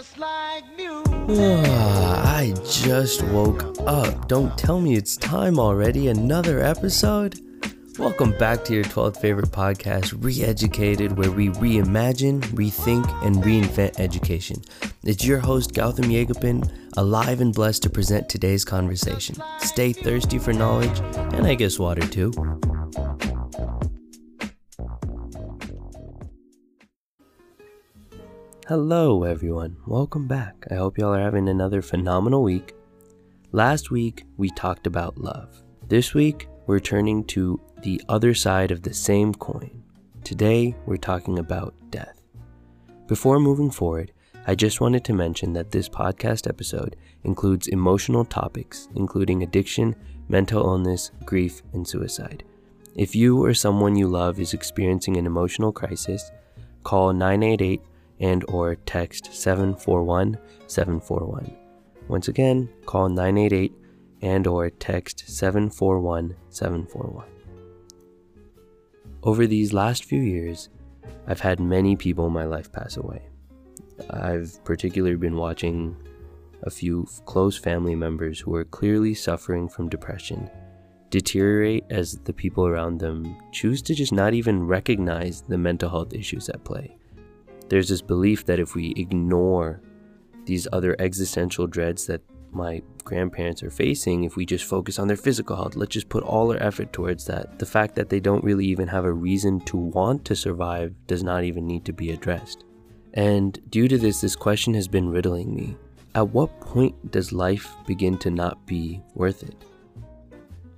[0.00, 0.64] just like
[1.28, 4.28] I just woke up.
[4.28, 6.08] Don't tell me it's time already.
[6.08, 7.38] Another episode?
[7.98, 14.62] Welcome back to your 12th favorite podcast, Reeducated, where we reimagine, rethink, and reinvent education.
[15.04, 19.36] It's your host, Gautam Yegapin, alive and blessed to present today's conversation.
[19.58, 20.98] Stay thirsty for knowledge,
[21.34, 22.32] and I guess water too.
[28.70, 29.76] Hello, everyone.
[29.84, 30.64] Welcome back.
[30.70, 32.72] I hope y'all are having another phenomenal week.
[33.50, 35.60] Last week, we talked about love.
[35.88, 39.82] This week, we're turning to the other side of the same coin.
[40.22, 42.22] Today, we're talking about death.
[43.08, 44.12] Before moving forward,
[44.46, 46.94] I just wanted to mention that this podcast episode
[47.24, 49.96] includes emotional topics, including addiction,
[50.28, 52.44] mental illness, grief, and suicide.
[52.94, 56.30] If you or someone you love is experiencing an emotional crisis,
[56.84, 57.82] call 988
[58.20, 61.56] and or text 741 741.
[62.08, 63.72] Once again, call 988
[64.22, 67.26] and or text 741 741.
[69.22, 70.68] Over these last few years,
[71.26, 73.22] I've had many people in my life pass away.
[74.10, 75.96] I've particularly been watching
[76.62, 80.50] a few close family members who are clearly suffering from depression
[81.10, 86.14] deteriorate as the people around them choose to just not even recognize the mental health
[86.14, 86.96] issues at play
[87.70, 89.80] there's this belief that if we ignore
[90.44, 92.20] these other existential dreads that
[92.52, 96.24] my grandparents are facing, if we just focus on their physical health, let's just put
[96.24, 97.60] all our effort towards that.
[97.60, 101.22] The fact that they don't really even have a reason to want to survive does
[101.22, 102.64] not even need to be addressed.
[103.14, 105.76] And due to this, this question has been riddling me.
[106.16, 109.54] At what point does life begin to not be worth it?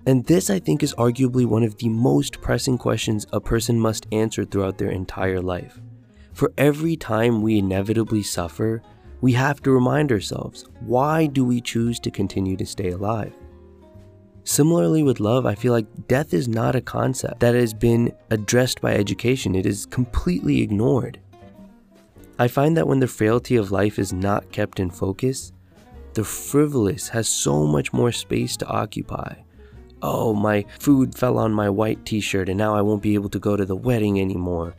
[0.05, 4.07] And this, I think, is arguably one of the most pressing questions a person must
[4.13, 5.81] answer throughout their entire life.
[6.33, 8.83] For every time we inevitably suffer,
[9.21, 13.33] we have to remind ourselves why do we choose to continue to stay alive?
[14.45, 18.81] Similarly with love, I feel like death is not a concept that has been addressed
[18.81, 21.21] by education, it is completely ignored.
[22.39, 25.53] I find that when the frailty of life is not kept in focus,
[26.15, 29.35] the frivolous has so much more space to occupy.
[30.03, 33.31] Oh, my food fell on my white t shirt and now I won't be able
[33.31, 34.75] to go to the wedding anymore.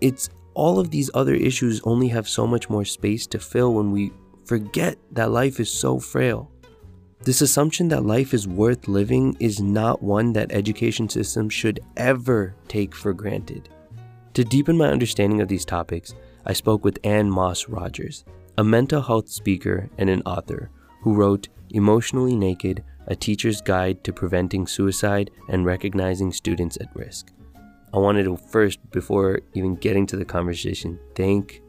[0.00, 3.90] It's all of these other issues only have so much more space to fill when
[3.92, 4.12] we
[4.44, 6.50] forget that life is so frail.
[7.22, 12.54] This assumption that life is worth living is not one that education systems should ever
[12.68, 13.68] take for granted.
[14.34, 18.24] To deepen my understanding of these topics, I spoke with Anne Moss Rogers,
[18.58, 24.12] a mental health speaker and an author who wrote Emotionally Naked A Teacher's Guide to
[24.12, 27.32] Preventing Suicide and Recognizing Students at Risk.
[27.94, 31.62] I wanted to first, before even getting to the conversation, thank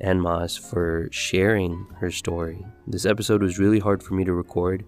[0.00, 2.64] Anne Moss for sharing her story.
[2.86, 4.86] This episode was really hard for me to record,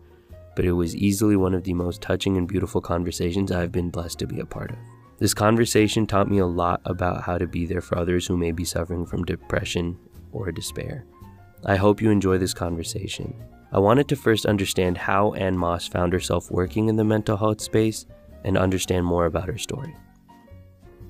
[0.57, 4.19] but it was easily one of the most touching and beautiful conversations I've been blessed
[4.21, 4.79] to be a part of.
[5.19, 8.53] This conversation taught me a lot about how to be there for others who may
[8.53, 9.99] be suffering from depression
[10.33, 11.05] or despair.
[11.67, 13.35] I hope you enjoy this conversation.
[13.73, 17.61] I wanted to first understand how Anne Moss found herself working in the mental health
[17.61, 18.07] space
[18.43, 19.95] and understand more about her story.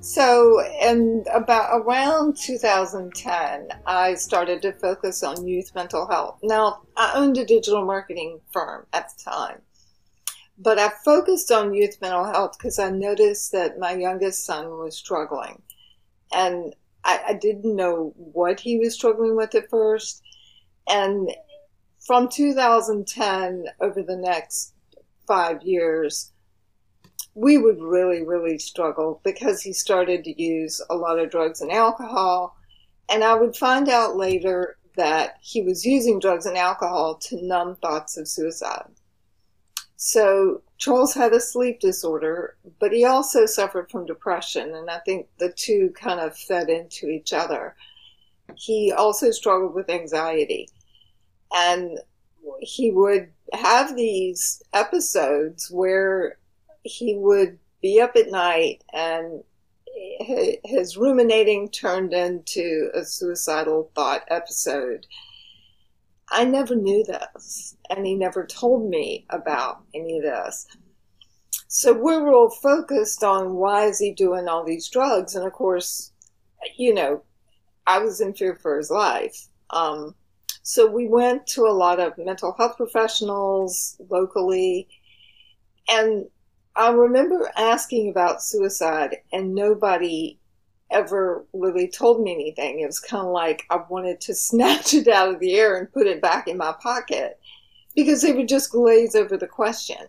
[0.00, 6.38] So, in about around 2010, I started to focus on youth mental health.
[6.42, 9.60] Now, I owned a digital marketing firm at the time,
[10.56, 14.96] but I focused on youth mental health because I noticed that my youngest son was
[14.96, 15.62] struggling.
[16.32, 20.22] And I, I didn't know what he was struggling with at first.
[20.88, 21.32] And
[22.06, 24.74] from 2010 over the next
[25.26, 26.32] five years,
[27.38, 31.70] we would really, really struggle because he started to use a lot of drugs and
[31.70, 32.56] alcohol.
[33.08, 37.76] And I would find out later that he was using drugs and alcohol to numb
[37.76, 38.90] thoughts of suicide.
[39.94, 44.74] So Charles had a sleep disorder, but he also suffered from depression.
[44.74, 47.76] And I think the two kind of fed into each other.
[48.56, 50.68] He also struggled with anxiety.
[51.54, 52.00] And
[52.60, 56.36] he would have these episodes where
[56.88, 59.44] he would be up at night and
[60.64, 65.06] his ruminating turned into a suicidal thought episode.
[66.30, 70.66] I never knew this, and he never told me about any of this.
[71.68, 76.12] So we're all focused on why is he doing all these drugs, and of course,
[76.76, 77.22] you know,
[77.86, 79.48] I was in fear for his life.
[79.70, 80.14] Um,
[80.62, 84.88] so we went to a lot of mental health professionals locally,
[85.88, 86.26] and
[86.78, 90.38] I remember asking about suicide, and nobody
[90.92, 92.78] ever really told me anything.
[92.78, 95.92] It was kind of like I wanted to snatch it out of the air and
[95.92, 97.40] put it back in my pocket
[97.96, 100.06] because they would just glaze over the question.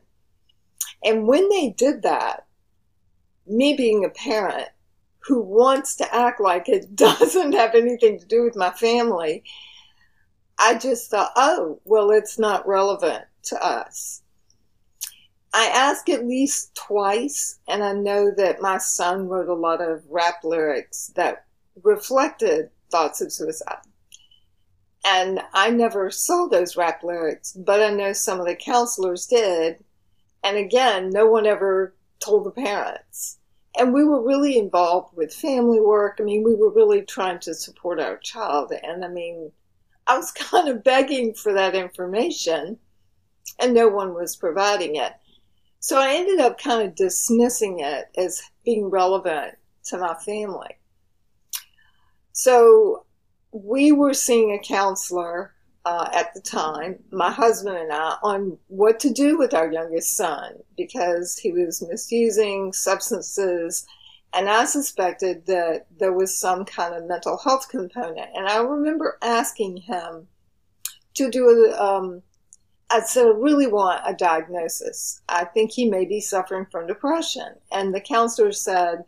[1.04, 2.46] And when they did that,
[3.48, 4.70] me being a parent
[5.22, 9.44] who wants to act like it doesn't have anything to do with my family,
[10.60, 14.22] I just thought, oh, well, it's not relevant to us.
[15.54, 20.04] I asked at least twice, and I know that my son wrote a lot of
[20.10, 21.46] rap lyrics that
[21.84, 23.80] reflected thoughts of suicide.
[25.06, 29.84] And I never saw those rap lyrics, but I know some of the counselors did.
[30.44, 33.38] And again, no one ever told the parents.
[33.78, 36.18] And we were really involved with family work.
[36.20, 38.74] I mean, we were really trying to support our child.
[38.84, 39.52] And I mean,
[40.06, 42.78] I was kind of begging for that information,
[43.58, 45.14] and no one was providing it.
[45.80, 49.56] So I ended up kind of dismissing it as being relevant
[49.86, 50.78] to my family.
[52.34, 53.06] So
[53.52, 55.54] we were seeing a counselor
[55.86, 60.16] uh, at the time, my husband and I, on what to do with our youngest
[60.16, 63.88] son because he was misusing substances.
[64.34, 68.30] And I suspected that there was some kind of mental health component.
[68.36, 70.28] And I remember asking him
[71.16, 72.22] to do a, um,
[72.90, 75.22] I I really want a diagnosis.
[75.30, 77.56] I think he may be suffering from depression.
[77.72, 79.04] And the counselor said,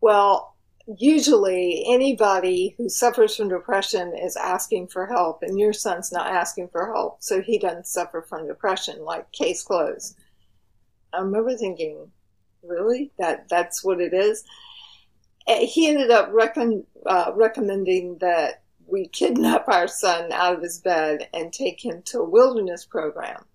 [0.00, 0.54] Well,
[0.98, 6.68] usually anybody who suffers from depression is asking for help, and your son's not asking
[6.68, 10.16] for help, so he doesn't suffer from depression, like case closed.
[11.12, 12.10] I remember thinking,
[12.62, 13.10] Really?
[13.18, 14.44] That That's what it is?
[15.48, 18.61] Eh, he ended up recon, uh, recommending that
[18.92, 23.46] we kidnap our son out of his bed and take him to a wilderness program.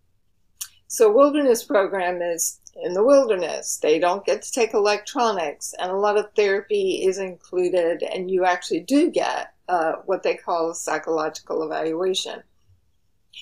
[0.88, 3.78] So, wilderness program is in the wilderness.
[3.78, 8.46] They don't get to take electronics, and a lot of therapy is included, and you
[8.46, 12.42] actually do get uh, what they call a psychological evaluation.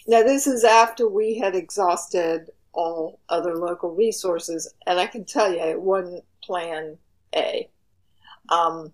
[0.06, 5.52] Now, this is after we had exhausted all other local resources, and I can tell
[5.52, 6.98] you it wasn't plan
[7.34, 7.70] A.
[8.50, 8.92] Um,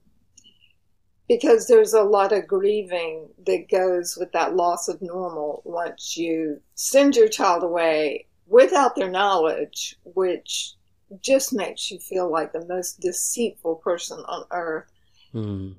[1.31, 6.59] because there's a lot of grieving that goes with that loss of normal once you
[6.75, 10.73] send your child away without their knowledge, which
[11.21, 14.91] just makes you feel like the most deceitful person on earth.
[15.33, 15.75] Mm.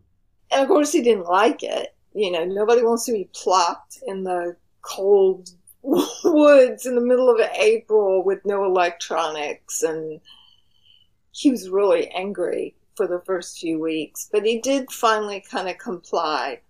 [0.51, 1.95] And of course, he didn't like it.
[2.15, 5.51] You know, nobody wants to be plopped in the cold
[5.83, 9.83] woods in the middle of April with no electronics.
[9.83, 10.19] And
[11.31, 15.79] he was really angry for the first few weeks, but he did finally kind of
[15.79, 16.61] comply.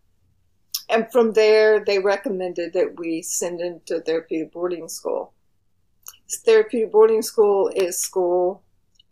[0.88, 5.32] And from there, they recommended that we send him to therapeutic boarding school.
[6.44, 8.62] Therapeutic boarding school is school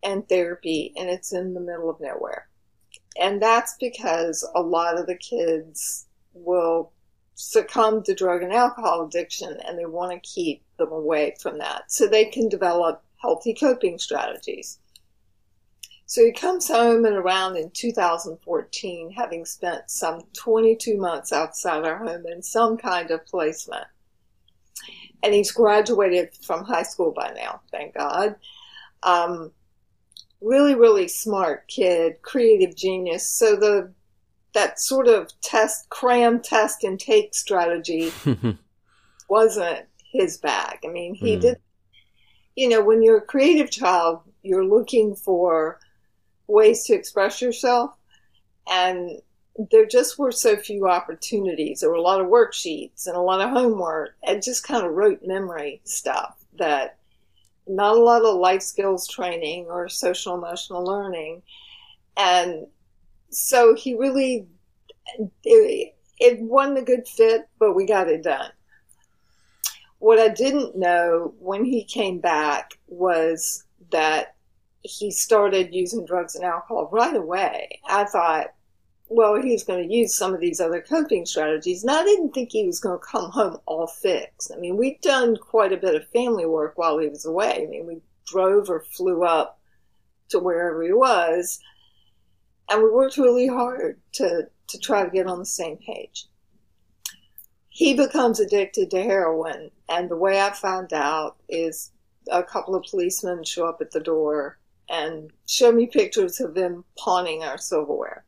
[0.02, 2.48] and therapy, and it's in the middle of nowhere.
[3.20, 6.92] And that's because a lot of the kids will
[7.34, 11.90] succumb to drug and alcohol addiction and they want to keep them away from that
[11.90, 14.78] so they can develop healthy coping strategies.
[16.10, 21.98] So he comes home and around in 2014, having spent some 22 months outside our
[21.98, 23.84] home in some kind of placement.
[25.22, 28.34] And he's graduated from high school by now, thank God.
[29.04, 29.52] Um,
[30.40, 33.30] really, really smart kid, creative genius.
[33.30, 33.92] So the
[34.52, 38.10] that sort of test, cram, test, and take strategy
[39.28, 40.80] wasn't his bag.
[40.84, 41.40] I mean, he mm.
[41.40, 41.58] did.
[42.56, 45.78] You know, when you're a creative child, you're looking for
[46.50, 47.96] ways to express yourself.
[48.70, 49.20] And
[49.70, 51.80] there just were so few opportunities.
[51.80, 54.92] There were a lot of worksheets and a lot of homework and just kind of
[54.92, 56.98] rote memory stuff that
[57.66, 61.42] not a lot of life skills training or social emotional learning.
[62.16, 62.66] And
[63.30, 64.46] so he really,
[65.44, 68.50] it, it wasn't a good fit, but we got it done.
[69.98, 74.34] What I didn't know when he came back was that
[74.82, 77.80] he started using drugs and alcohol right away.
[77.88, 78.54] I thought,
[79.08, 81.82] well, he's going to use some of these other coping strategies.
[81.82, 84.52] And I didn't think he was going to come home all fixed.
[84.54, 87.64] I mean, we'd done quite a bit of family work while he was away.
[87.66, 89.58] I mean, we drove or flew up
[90.30, 91.58] to wherever he was.
[92.70, 96.26] And we worked really hard to, to try to get on the same page.
[97.68, 99.72] He becomes addicted to heroin.
[99.88, 101.90] And the way I found out is
[102.30, 104.59] a couple of policemen show up at the door
[104.90, 108.24] and show me pictures of them pawning our silverware.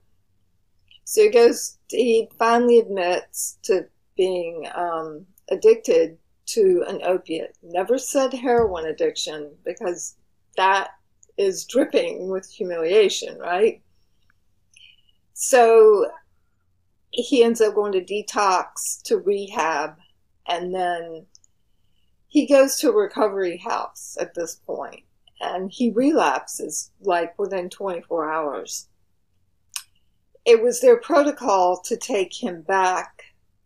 [1.04, 6.16] So he goes, he finally admits to being um, addicted
[6.47, 7.57] to an opiate.
[7.62, 10.16] Never said heroin addiction because
[10.57, 10.90] that
[11.37, 13.83] is dripping with humiliation, right?
[15.35, 16.11] So
[17.11, 19.97] he ends up going to detox to rehab
[20.47, 21.26] and then
[22.28, 25.02] he goes to a recovery house at this point
[25.42, 28.88] and he relapses like within 24 hours.
[30.44, 33.22] It was their protocol to take him back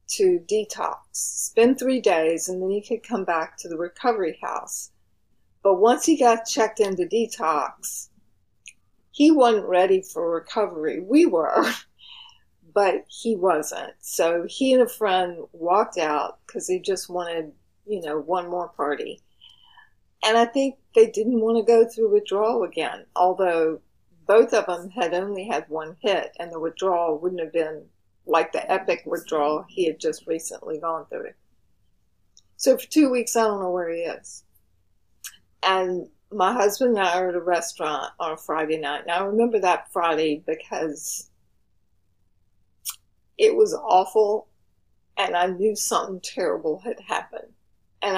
[0.09, 4.91] to detox, spend three days, and then he could come back to the recovery house.
[5.63, 8.09] But once he got checked into detox,
[9.11, 11.01] he wasn't ready for recovery.
[11.01, 11.65] We were.
[12.77, 13.95] but he wasn't.
[14.01, 17.53] So he and a friend walked out because they just wanted,
[17.87, 19.23] you know, one more party.
[20.25, 23.81] And I think they didn't want to go through withdrawal again, although
[24.27, 27.85] both of them had only had one hit, and the withdrawal wouldn't have been
[28.27, 31.31] like the epic withdrawal he had just recently gone through.
[32.57, 34.43] So for two weeks, I don't know where he is.
[35.63, 39.07] And my husband and I are at a restaurant on a Friday night.
[39.07, 41.31] Now I remember that Friday because
[43.39, 44.49] it was awful
[45.17, 47.53] and I knew something terrible had happened.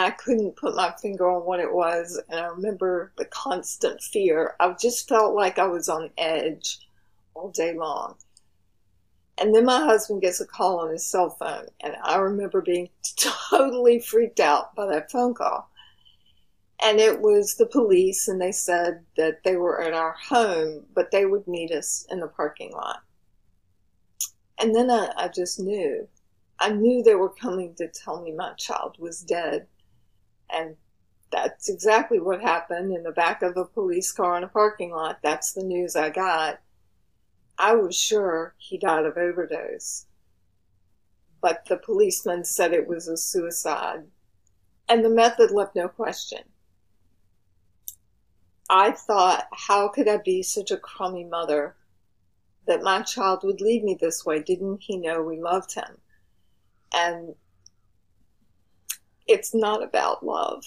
[0.08, 2.18] I couldn't put my finger on what it was.
[2.30, 4.56] And I remember the constant fear.
[4.58, 6.78] I just felt like I was on edge
[7.34, 8.14] all day long.
[9.36, 11.66] And then my husband gets a call on his cell phone.
[11.82, 15.70] And I remember being totally freaked out by that phone call.
[16.82, 21.10] And it was the police, and they said that they were at our home, but
[21.10, 23.00] they would meet us in the parking lot.
[24.58, 26.08] And then I, I just knew.
[26.58, 29.66] I knew they were coming to tell me my child was dead.
[30.50, 30.76] And
[31.30, 35.18] that's exactly what happened in the back of a police car in a parking lot.
[35.22, 36.60] That's the news I got.
[37.58, 40.06] I was sure he died of overdose.
[41.40, 44.04] But the policeman said it was a suicide.
[44.88, 46.44] And the method left no question.
[48.70, 51.76] I thought, how could I be such a crummy mother
[52.68, 54.40] that my child would leave me this way.
[54.40, 55.98] Didn't he know we loved him?
[56.94, 57.34] And
[59.28, 60.64] it's not about love.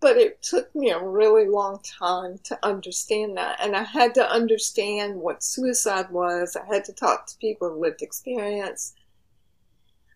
[0.00, 3.58] But it took me a really long time to understand that.
[3.60, 6.56] And I had to understand what suicide was.
[6.56, 8.94] I had to talk to people with lived experience.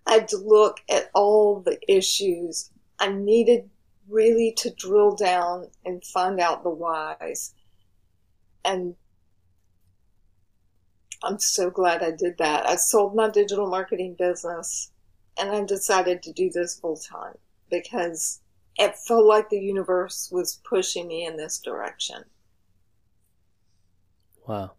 [0.07, 2.71] I had to look at all the issues.
[2.99, 3.69] I needed
[4.09, 7.55] really to drill down and find out the whys.
[8.65, 8.97] And
[11.23, 12.67] I'm so glad I did that.
[12.67, 14.91] I sold my digital marketing business
[15.39, 17.35] and I decided to do this full time
[17.71, 18.41] because
[18.77, 22.25] it felt like the universe was pushing me in this direction.
[24.47, 24.73] Wow.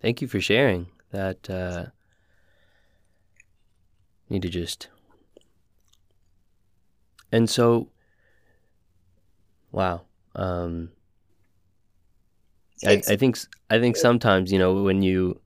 [0.00, 1.48] Thank you for sharing that.
[1.48, 1.86] Uh,
[4.28, 4.88] need to just.
[7.32, 7.88] And so,
[9.72, 10.02] wow.
[10.34, 10.90] Um,
[12.86, 15.40] I, I think I think sometimes you know when you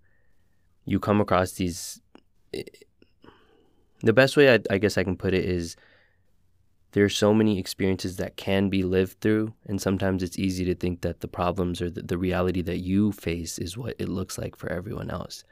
[0.85, 2.01] you come across these.
[4.05, 5.77] The best way I, I guess I can put it is
[6.93, 10.75] there are so many experiences that can be lived through, and sometimes it's easy to
[10.75, 14.37] think that the problems or the, the reality that you face is what it looks
[14.37, 15.43] like for everyone else.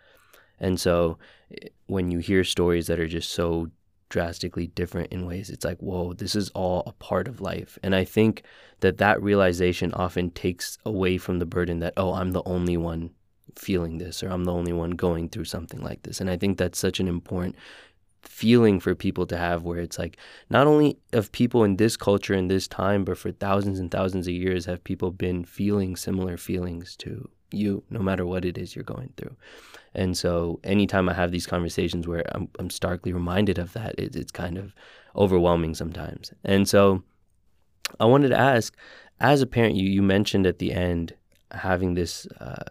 [0.60, 1.18] And so
[1.50, 3.68] eh, when you hear stories that are just so
[4.10, 7.78] drastically different in ways, it's like, whoa, this is all a part of life.
[7.82, 8.42] And I think
[8.80, 13.12] that that realization often takes away from the burden that, oh, I'm the only one
[13.56, 16.20] feeling this or I'm the only one going through something like this.
[16.20, 17.56] And I think that's such an important
[18.22, 20.16] feeling for people to have where it's like
[20.48, 24.26] not only of people in this culture in this time but for thousands and thousands
[24.26, 28.74] of years have people been feeling similar feelings to you no matter what it is
[28.74, 29.36] you're going through
[29.94, 34.14] and so anytime i have these conversations where i'm, I'm starkly reminded of that it,
[34.16, 34.74] it's kind of
[35.16, 37.02] overwhelming sometimes and so
[37.98, 38.74] i wanted to ask
[39.20, 41.14] as a parent you, you mentioned at the end
[41.50, 42.64] having this uh,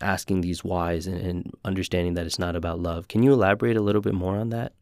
[0.00, 3.08] asking these whys and, and understanding that it's not about love.
[3.08, 4.72] Can you elaborate a little bit more on that?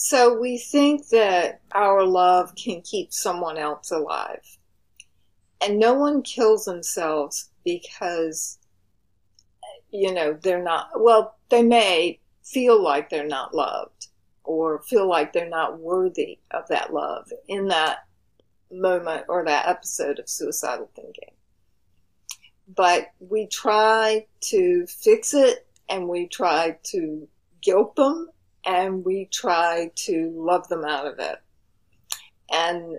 [0.00, 4.44] So we think that our love can keep someone else alive.
[5.60, 8.58] And no one kills themselves because,
[9.90, 14.06] you know, they're not, well, they may feel like they're not loved
[14.44, 18.06] or feel like they're not worthy of that love in that
[18.70, 21.30] moment or that episode of suicidal thinking
[22.76, 27.26] but we try to fix it and we try to
[27.62, 28.28] guilt them
[28.68, 31.38] and we try to love them out of it.
[32.52, 32.98] And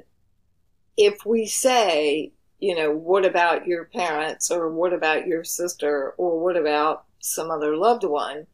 [0.98, 6.44] if we say, you know, what about your parents or what about your sister or
[6.44, 8.48] what about some other loved one?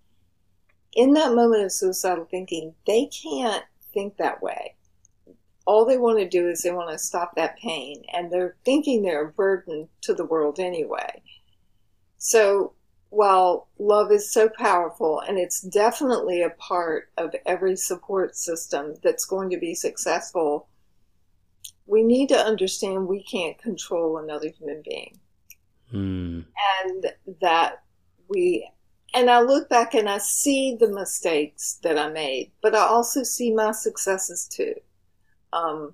[0.93, 4.75] In that moment of suicidal thinking, they can't think that way
[5.65, 9.01] all they want to do is they want to stop that pain and they're thinking
[9.01, 11.21] they're a burden to the world anyway.
[12.17, 12.73] So
[13.09, 19.25] while love is so powerful and it's definitely a part of every support system that's
[19.25, 20.67] going to be successful,
[21.85, 25.17] we need to understand we can't control another human being.
[25.93, 26.45] Mm.
[26.83, 27.05] And
[27.41, 27.83] that
[28.27, 28.69] we,
[29.13, 33.23] and I look back and I see the mistakes that I made, but I also
[33.23, 34.73] see my successes too.
[35.53, 35.93] Um,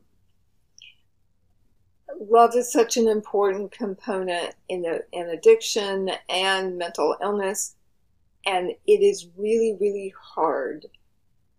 [2.19, 7.75] love is such an important component in, a, in addiction and mental illness.
[8.45, 10.87] And it is really, really hard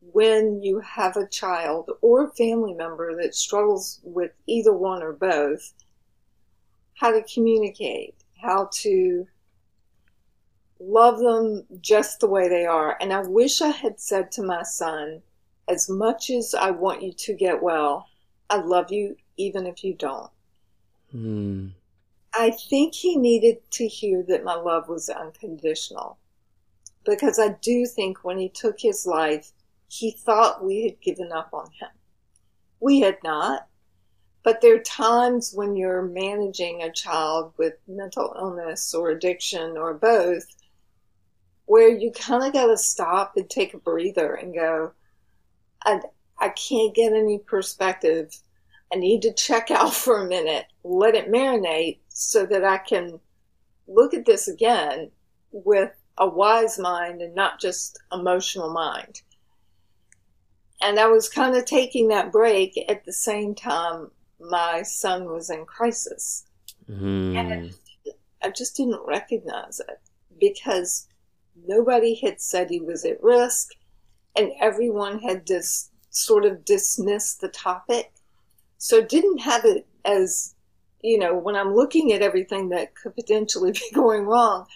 [0.00, 5.12] when you have a child or a family member that struggles with either one or
[5.12, 5.72] both,
[6.94, 9.26] how to communicate, how to
[10.80, 12.96] love them just the way they are.
[13.00, 15.22] And I wish I had said to my son,
[15.68, 18.08] as much as I want you to get well,
[18.50, 20.30] I love you even if you don't.
[21.14, 21.72] Mm.
[22.34, 26.18] I think he needed to hear that my love was unconditional.
[27.04, 29.52] Because I do think when he took his life,
[29.88, 31.90] he thought we had given up on him.
[32.80, 33.66] We had not.
[34.44, 39.94] But there are times when you're managing a child with mental illness or addiction or
[39.94, 40.46] both
[41.66, 44.92] where you kind of got to stop and take a breather and go,
[45.84, 46.00] I,
[46.40, 48.36] I can't get any perspective
[48.92, 53.20] I need to check out for a minute, let it marinate so that I can
[53.86, 55.10] look at this again
[55.52, 59.22] with a wise mind and not just emotional mind.
[60.80, 64.10] And I was kind of taking that break at the same time
[64.40, 66.44] my son was in crisis.
[66.90, 67.36] Mm.
[67.36, 67.80] And I just,
[68.42, 70.00] I just didn't recognize it
[70.40, 71.06] because
[71.66, 73.68] nobody had said he was at risk
[74.36, 78.12] and everyone had just sort of dismissed the topic
[78.78, 80.51] so didn't have it as,
[81.02, 84.66] you know, when I'm looking at everything that could potentially be going wrong,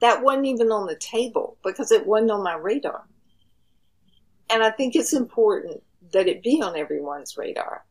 [0.00, 3.06] that wasn't even on the table because it wasn't on my radar.
[4.50, 7.84] And I think it's important that it be on everyone's radar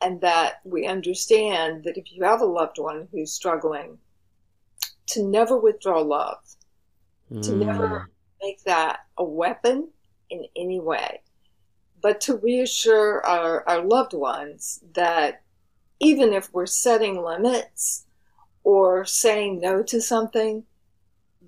[0.00, 3.98] and that we understand that if you have a loved one who's struggling,
[5.08, 6.38] to never withdraw love,
[7.30, 7.42] mm.
[7.44, 9.88] to never make that a weapon
[10.30, 11.20] in any way
[12.02, 15.42] but to reassure our, our loved ones that
[16.02, 18.06] even if we're setting limits
[18.64, 20.64] or saying no to something,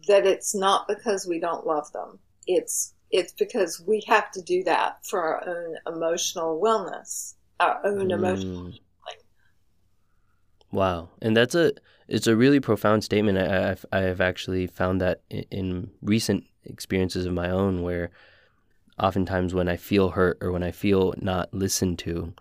[0.06, 2.18] that it's not because we don't love them.
[2.46, 8.08] It's it's because we have to do that for our own emotional wellness, our own
[8.08, 8.12] mm.
[8.12, 8.72] emotional.
[10.72, 11.72] Wow, and that's a
[12.08, 13.38] it's a really profound statement.
[13.38, 18.10] I, I've I've actually found that in, in recent experiences of my own where
[18.98, 22.32] oftentimes when I feel hurt or when I feel not listened to,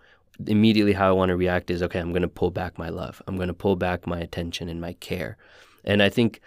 [0.46, 3.22] immediately how I want to react is okay, I'm going to pull back my love.
[3.26, 5.36] I'm going to pull back my attention and my care.
[5.84, 6.40] And I think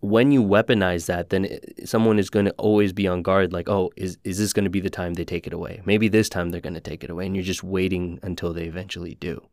[0.00, 3.90] when you weaponize that, then someone is going to always be on guard like, oh,
[3.96, 5.80] is, is this going to be the time they take it away?
[5.86, 7.26] Maybe this time they're going to take it away.
[7.26, 9.46] And you're just waiting until they eventually do.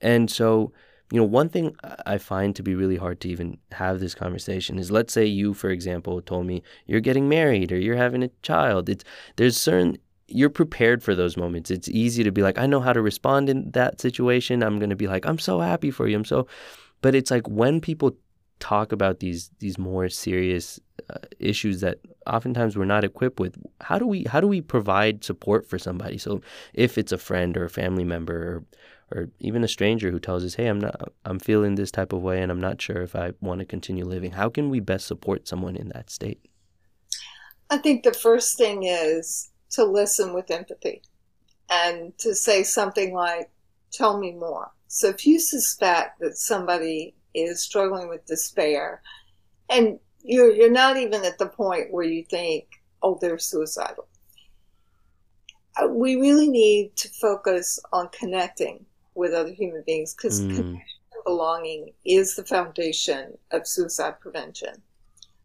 [0.00, 0.72] And so,
[1.10, 1.74] you know, one thing
[2.06, 5.52] I find to be really hard to even have this conversation is let's say you,
[5.52, 8.88] for example, told me you're getting married or you're having a child.
[8.88, 9.04] It's
[9.36, 9.98] there's certain
[10.32, 11.70] you're prepared for those moments.
[11.70, 14.62] It's easy to be like, I know how to respond in that situation.
[14.62, 16.16] I'm going to be like, I'm so happy for you.
[16.16, 16.46] I'm so,
[17.00, 18.16] but it's like when people
[18.58, 20.78] talk about these these more serious
[21.10, 25.24] uh, issues that oftentimes we're not equipped with how do we how do we provide
[25.24, 26.40] support for somebody so
[26.72, 28.64] if it's a friend or a family member or
[29.14, 32.22] or even a stranger who tells us, "Hey, I'm not I'm feeling this type of
[32.22, 35.06] way and I'm not sure if I want to continue living." How can we best
[35.06, 36.40] support someone in that state?
[37.70, 41.02] I think the first thing is to listen with empathy
[41.70, 43.50] and to say something like,
[43.90, 49.02] "Tell me more." So if you suspect that somebody is struggling with despair
[49.70, 52.68] and you're you're not even at the point where you think,
[53.02, 54.06] "Oh, they're suicidal."
[55.80, 60.54] Uh, we really need to focus on connecting with other human beings because mm.
[60.54, 64.82] connection and belonging is the foundation of suicide prevention.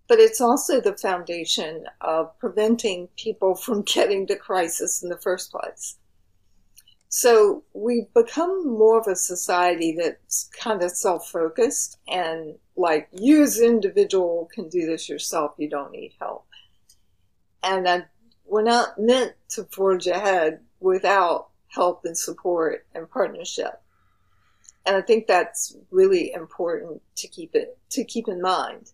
[0.07, 5.51] But it's also the foundation of preventing people from getting to crisis in the first
[5.51, 5.97] place.
[7.09, 13.57] So we've become more of a society that's kind of self-focused and like you as
[13.57, 15.53] an individual can do this yourself.
[15.57, 16.45] You don't need help.
[17.63, 18.01] And uh,
[18.45, 23.81] we're not meant to forge ahead without help and support and partnership.
[24.85, 28.91] And I think that's really important to keep it to keep in mind.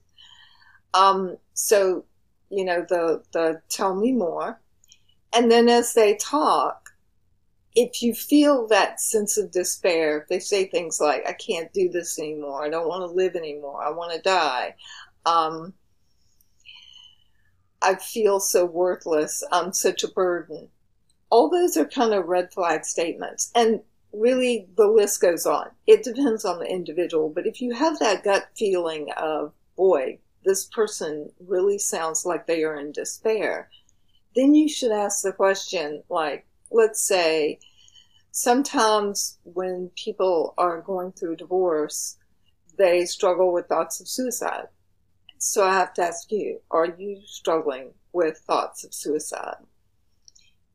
[0.94, 2.06] Um, so,
[2.50, 4.62] you know, the the tell me more,
[5.34, 6.90] and then as they talk,
[7.76, 11.90] if you feel that sense of despair, if they say things like, "I can't do
[11.90, 12.64] this anymore.
[12.64, 13.84] I don't want to live anymore.
[13.84, 14.76] I want to die,"
[15.26, 15.74] um,
[17.84, 19.44] I feel so worthless.
[19.52, 20.70] I'm such a burden.
[21.30, 23.52] All those are kind of red flag statements.
[23.56, 23.82] And
[24.14, 25.70] really, the list goes on.
[25.86, 27.30] It depends on the individual.
[27.30, 32.64] But if you have that gut feeling of, boy, this person really sounds like they
[32.64, 33.70] are in despair,
[34.36, 37.60] then you should ask the question like, let's say,
[38.32, 42.18] sometimes when people are going through divorce,
[42.78, 44.68] they struggle with thoughts of suicide.
[45.38, 49.58] So I have to ask you, are you struggling with thoughts of suicide?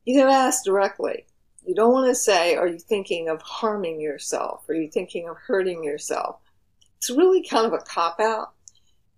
[0.05, 1.27] You gotta ask directly.
[1.67, 4.69] You don't want to say, are you thinking of harming yourself?
[4.69, 6.41] Are you thinking of hurting yourself?
[6.97, 8.53] It's really kind of a cop out.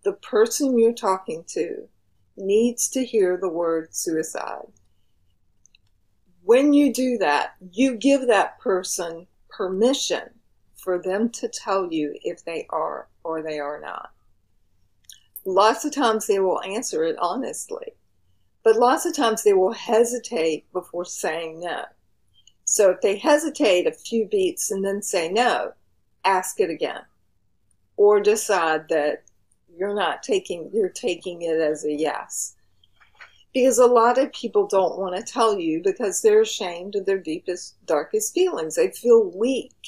[0.03, 1.89] The person you're talking to
[2.37, 4.67] needs to hear the word suicide.
[6.43, 10.31] When you do that, you give that person permission
[10.75, 14.11] for them to tell you if they are or they are not.
[15.45, 17.93] Lots of times they will answer it honestly,
[18.63, 21.85] but lots of times they will hesitate before saying no.
[22.65, 25.73] So if they hesitate a few beats and then say no,
[26.25, 27.03] ask it again.
[27.97, 29.25] Or decide that
[29.81, 32.55] you're not taking, you're taking it as a yes.
[33.55, 37.19] Because a lot of people don't want to tell you because they're ashamed of their
[37.19, 38.77] deepest, darkest feelings.
[38.77, 39.73] They feel weak.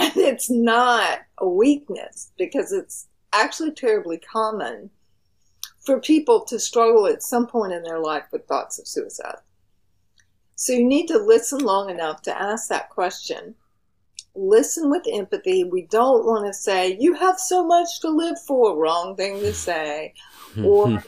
[0.00, 4.90] And it's not a weakness because it's actually terribly common
[5.80, 9.38] for people to struggle at some point in their life with thoughts of suicide.
[10.54, 13.56] So you need to listen long enough to ask that question.
[14.34, 15.64] Listen with empathy.
[15.64, 19.52] We don't want to say, you have so much to live for, wrong thing to
[19.52, 20.14] say.
[20.62, 21.02] Or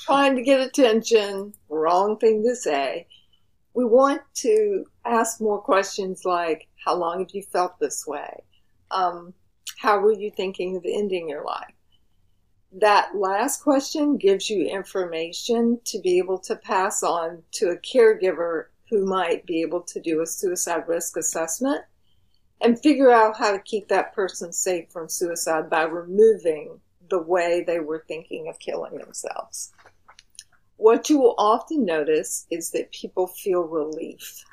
[0.00, 3.06] trying to get attention, wrong thing to say.
[3.74, 8.42] We want to ask more questions like, how long have you felt this way?
[8.90, 9.34] Um,
[9.78, 11.74] how were you thinking of ending your life?
[12.72, 18.66] That last question gives you information to be able to pass on to a caregiver
[18.90, 21.82] who might be able to do a suicide risk assessment
[22.60, 27.62] and figure out how to keep that person safe from suicide by removing the way
[27.66, 29.72] they were thinking of killing themselves.
[30.76, 34.44] What you will often notice is that people feel relief.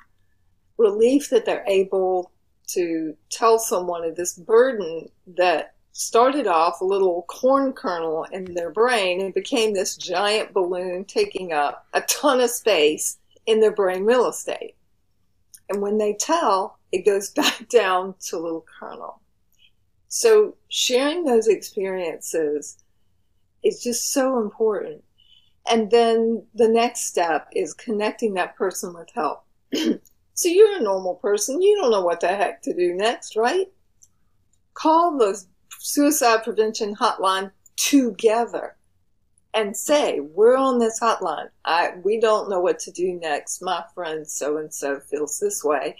[0.77, 2.31] Relief that they're able
[2.67, 8.71] to tell someone of this burden that started off a little corn kernel in their
[8.71, 14.03] brain and became this giant balloon taking up a ton of space in their brain
[14.03, 14.75] real estate.
[15.69, 19.19] And when they tell, it goes back down to little kernel.
[20.07, 22.77] So sharing those experiences
[23.63, 25.03] is just so important.
[25.69, 29.45] And then the next step is connecting that person with help.
[29.73, 31.61] so you're a normal person.
[31.61, 33.67] You don't know what the heck to do next, right?
[34.73, 35.41] Call the
[35.79, 38.75] suicide prevention hotline together
[39.53, 41.49] and say, we're on this hotline.
[41.65, 43.61] I, we don't know what to do next.
[43.61, 45.95] My friend so and so feels this way.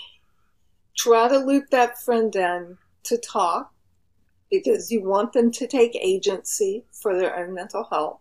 [0.97, 3.71] Try to loop that friend in to talk
[4.49, 8.19] because you want them to take agency for their own mental health.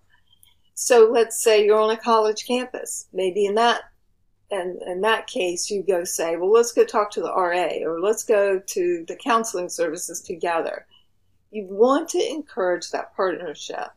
[0.75, 3.07] So let's say you're on a college campus.
[3.13, 3.83] Maybe in that
[4.51, 8.01] and in that case you go say, well, let's go talk to the RA or
[8.01, 10.87] let's go to the counseling services together.
[11.51, 13.91] You want to encourage that partnership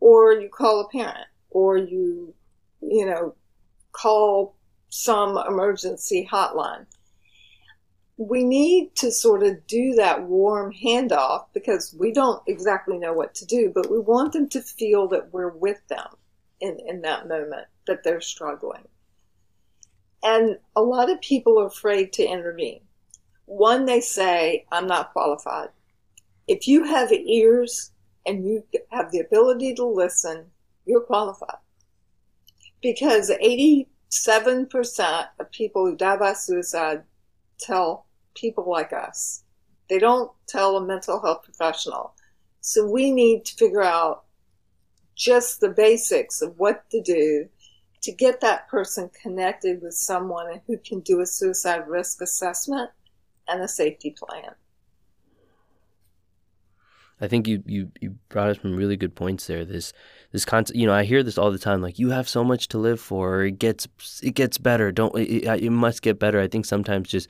[0.00, 2.34] or you call a parent, or you,
[2.80, 3.34] you know,
[3.92, 4.54] call
[4.88, 6.86] some emergency hotline.
[8.18, 13.34] We need to sort of do that warm handoff because we don't exactly know what
[13.34, 16.08] to do, but we want them to feel that we're with them
[16.60, 18.88] in, in that moment, that they're struggling.
[20.22, 22.80] And a lot of people are afraid to intervene.
[23.44, 25.68] One, they say, I'm not qualified.
[26.48, 27.92] If you have ears
[28.24, 30.46] and you have the ability to listen,
[30.84, 31.58] you're qualified.
[32.82, 37.02] Because 87% of people who die by suicide
[37.58, 38.05] tell
[38.36, 39.42] people like us.
[39.88, 42.14] They don't tell a mental health professional.
[42.60, 44.24] So we need to figure out
[45.14, 47.48] just the basics of what to do
[48.02, 52.90] to get that person connected with someone who can do a suicide risk assessment
[53.48, 54.54] and a safety plan.
[57.20, 59.64] I think you, you, you brought up some really good points there.
[59.64, 59.92] This
[60.32, 61.80] this concept, you know, I hear this all the time.
[61.80, 63.42] Like you have so much to live for.
[63.44, 63.88] it gets
[64.22, 64.92] it gets better.
[64.92, 66.40] Don't it, it must get better.
[66.40, 67.28] I think sometimes just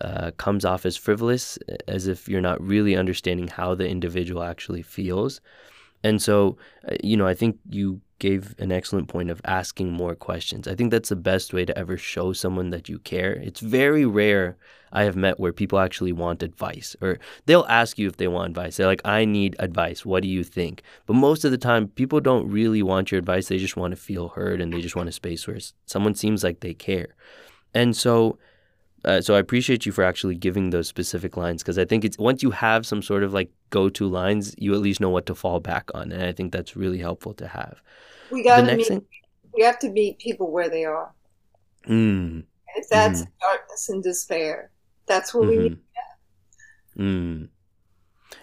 [0.00, 1.58] uh, comes off as frivolous,
[1.88, 5.40] as if you're not really understanding how the individual actually feels.
[6.02, 6.56] And so,
[6.90, 10.68] uh, you know, I think you gave an excellent point of asking more questions.
[10.68, 13.32] I think that's the best way to ever show someone that you care.
[13.32, 14.56] It's very rare
[14.92, 18.50] I have met where people actually want advice or they'll ask you if they want
[18.50, 18.76] advice.
[18.76, 20.04] They're like, I need advice.
[20.04, 20.82] What do you think?
[21.06, 23.48] But most of the time, people don't really want your advice.
[23.48, 26.44] They just want to feel heard and they just want a space where someone seems
[26.44, 27.14] like they care.
[27.72, 28.38] And so,
[29.04, 32.18] uh, so I appreciate you for actually giving those specific lines because I think it's
[32.18, 35.34] once you have some sort of like go-to lines, you at least know what to
[35.34, 37.80] fall back on, and I think that's really helpful to have.
[38.30, 38.86] We got to meet.
[38.86, 39.04] Thing?
[39.56, 41.12] We have to meet people where they are.
[41.88, 42.44] Mm.
[42.76, 43.30] If that's mm-hmm.
[43.40, 44.70] darkness and despair,
[45.06, 45.62] that's what mm-hmm.
[45.62, 45.78] we need.
[46.98, 47.48] Mm.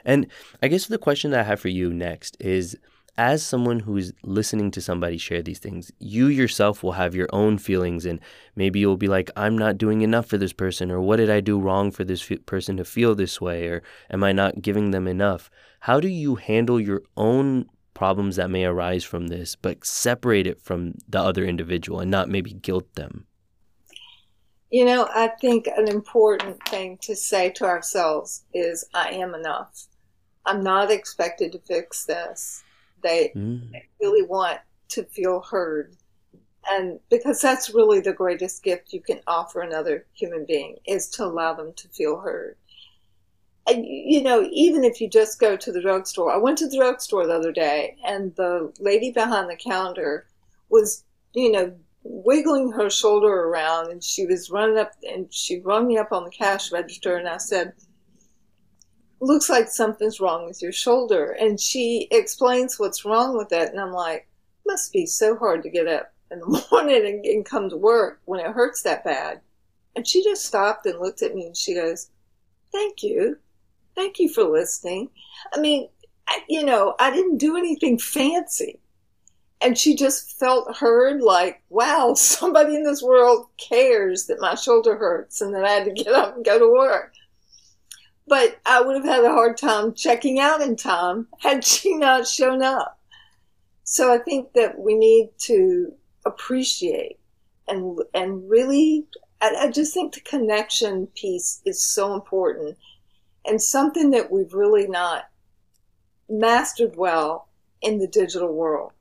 [0.03, 0.27] And
[0.61, 2.77] I guess the question that I have for you next is
[3.17, 7.57] as someone who's listening to somebody share these things, you yourself will have your own
[7.57, 8.19] feelings, and
[8.55, 11.39] maybe you'll be like, I'm not doing enough for this person, or what did I
[11.39, 14.91] do wrong for this f- person to feel this way, or am I not giving
[14.91, 15.49] them enough?
[15.81, 20.61] How do you handle your own problems that may arise from this, but separate it
[20.61, 23.25] from the other individual and not maybe guilt them?
[24.69, 29.87] You know, I think an important thing to say to ourselves is, I am enough.
[30.45, 32.63] I'm not expected to fix this.
[33.01, 33.69] They, mm.
[34.01, 35.95] really want to feel heard.
[36.69, 41.23] And because that's really the greatest gift you can offer another human being is to
[41.23, 42.57] allow them to feel heard.
[43.67, 46.77] And, you know, even if you just go to the drugstore, I went to the
[46.77, 50.25] drugstore the other day and the lady behind the counter
[50.69, 55.87] was, you know, wiggling her shoulder around and she was running up and she rung
[55.87, 57.73] me up on the cash register and I said,
[59.19, 61.31] looks like something's wrong with your shoulder.
[61.39, 63.69] And she explains what's wrong with it.
[63.69, 64.27] And I'm like,
[64.65, 68.21] must be so hard to get up in the morning and, and come to work
[68.25, 69.41] when it hurts that bad.
[69.95, 72.09] And she just stopped and looked at me and she goes,
[72.71, 73.37] thank you.
[73.95, 75.09] Thank you for listening.
[75.53, 75.89] I mean,
[76.27, 78.79] I, you know, I didn't do anything fancy.
[79.59, 84.97] And she just felt heard like, wow, somebody in this world cares that my shoulder
[84.97, 87.13] hurts and that I had to get up and go to work.
[88.27, 92.27] But I would have had a hard time checking out in time had she not
[92.27, 92.99] shown up.
[93.83, 95.93] So I think that we need to
[96.25, 97.17] appreciate
[97.67, 99.05] and and really
[99.41, 102.77] I, I just think the connection piece is so important
[103.45, 105.25] and something that we've really not
[106.29, 107.47] mastered well
[107.81, 108.91] in the digital world.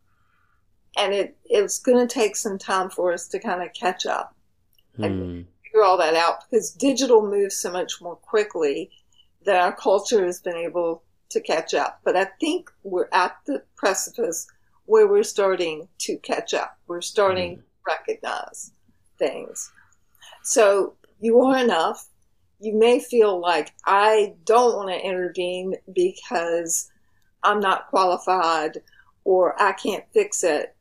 [0.96, 4.34] And it, it's going to take some time for us to kind of catch up
[4.98, 5.42] and hmm.
[5.62, 8.90] figure all that out because digital moves so much more quickly
[9.46, 12.00] that our culture has been able to catch up.
[12.04, 14.46] But I think we're at the precipice
[14.84, 16.78] where we're starting to catch up.
[16.86, 17.58] We're starting mm.
[17.58, 18.72] to recognize
[19.18, 19.70] things.
[20.42, 22.08] So you are enough.
[22.60, 26.90] You may feel like I don't want to intervene because
[27.42, 28.78] I'm not qualified
[29.24, 30.74] or I can't fix it.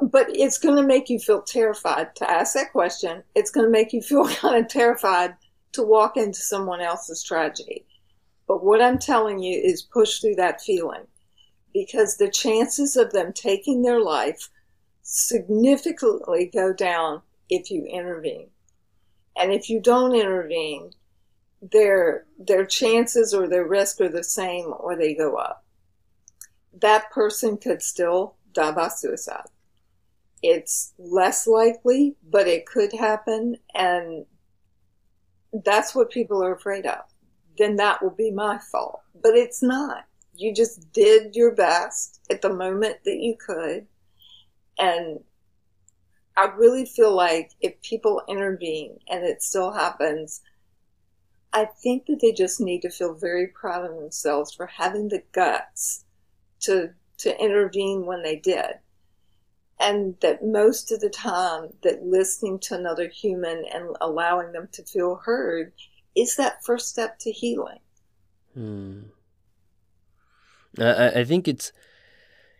[0.00, 3.22] But it's going to make you feel terrified to ask that question.
[3.34, 5.36] It's going to make you feel kind of terrified
[5.72, 7.84] to walk into someone else's tragedy.
[8.46, 11.06] But what I'm telling you is push through that feeling
[11.72, 14.50] because the chances of them taking their life
[15.02, 18.48] significantly go down if you intervene.
[19.36, 20.92] And if you don't intervene,
[21.62, 25.64] their their chances or their risk are the same or they go up.
[26.74, 29.46] That person could still die by suicide.
[30.42, 34.26] It's less likely, but it could happen and
[35.64, 37.00] that's what people are afraid of,
[37.58, 39.00] then that will be my fault.
[39.22, 40.04] But it's not.
[40.34, 43.86] You just did your best at the moment that you could.
[44.78, 45.20] And
[46.36, 50.40] I really feel like if people intervene and it still happens,
[51.52, 55.22] I think that they just need to feel very proud of themselves for having the
[55.32, 56.04] guts
[56.60, 58.78] to to intervene when they did
[59.82, 64.84] and that most of the time that listening to another human and allowing them to
[64.84, 65.72] feel heard
[66.14, 67.80] is that first step to healing
[68.54, 69.00] hmm.
[70.78, 71.72] I, I think it's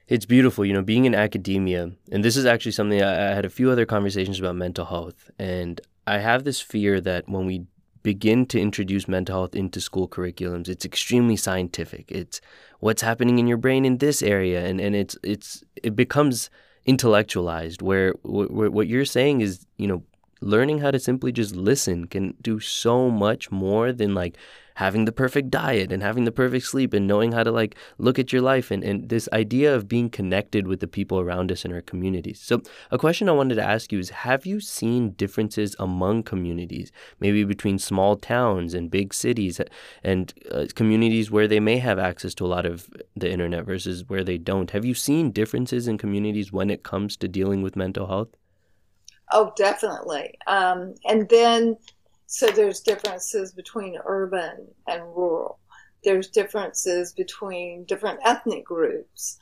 [0.08, 3.44] it's beautiful you know being in academia and this is actually something I, I had
[3.44, 7.66] a few other conversations about mental health and i have this fear that when we
[8.02, 12.40] begin to introduce mental health into school curriculums it's extremely scientific it's
[12.80, 16.50] what's happening in your brain in this area and, and it's it's it becomes
[16.86, 20.02] intellectualized where, what you're saying is you know
[20.40, 24.36] learning how to simply just listen can do so much more than like
[24.74, 28.18] having the perfect diet and having the perfect sleep and knowing how to like look
[28.18, 31.64] at your life and, and this idea of being connected with the people around us
[31.64, 32.40] in our communities.
[32.40, 36.92] So a question I wanted to ask you is have you seen differences among communities,
[37.20, 39.60] maybe between small towns and big cities
[40.02, 44.08] and uh, communities where they may have access to a lot of the internet versus
[44.08, 44.70] where they don't?
[44.70, 48.28] Have you seen differences in communities when it comes to dealing with mental health?
[49.32, 50.34] Oh, definitely.
[50.46, 51.76] Um, and then,
[52.32, 55.58] so there's differences between urban and rural.
[56.02, 59.38] There's differences between different ethnic groups.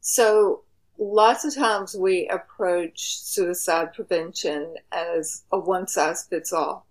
[0.00, 0.62] So
[0.98, 6.84] lots of times we approach suicide prevention as a one size fits all.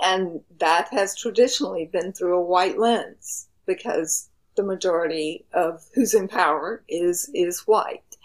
[0.00, 6.28] And that has traditionally been through a white lens because the majority of who's in
[6.28, 8.16] power is, is white.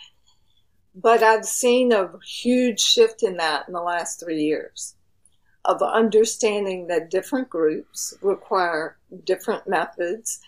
[0.94, 4.94] But I've seen a huge shift in that in the last three years
[5.66, 10.40] of understanding that different groups require different methods.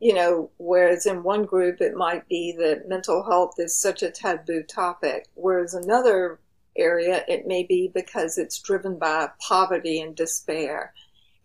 [0.00, 4.10] You know, whereas in one group it might be that mental health is such a
[4.10, 6.38] taboo topic, whereas another
[6.76, 10.92] area it may be because it's driven by poverty and despair.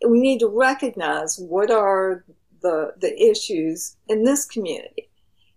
[0.00, 2.24] And we need to recognize what are
[2.62, 5.08] the, the issues in this community.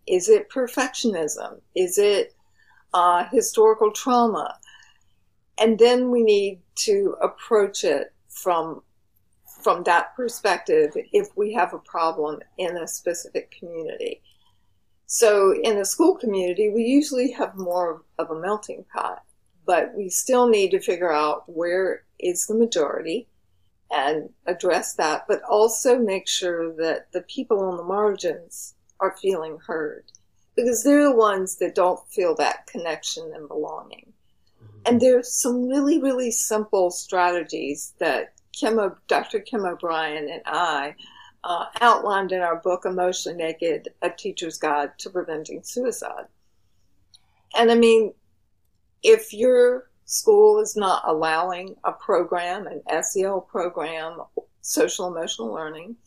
[0.08, 1.60] Is it perfectionism?
[1.76, 2.34] Is it
[2.93, 4.58] uh, historical trauma.
[5.60, 8.82] And then we need to approach it from
[9.62, 14.22] from that perspective if we have a problem in a specific community.
[15.08, 19.24] So in a school community, we usually have more of a melting pot,
[19.66, 23.28] but we still need to figure out where is the majority
[23.90, 29.58] and address that, but also make sure that the people on the margins are feeling
[29.66, 30.04] heard
[30.56, 34.12] because they're the ones that don't feel that connection and belonging.
[34.88, 39.41] And there's some really, really simple strategies that Kim Dr.
[39.41, 40.95] Kim O'Brien and I
[41.43, 46.26] uh, outlined in our book, Emotionally Naked A Teacher's Guide to Preventing Suicide.
[47.56, 48.13] And I mean,
[49.04, 54.21] if your school is not allowing a program, an SEL program,
[54.62, 55.97] social emotional learning,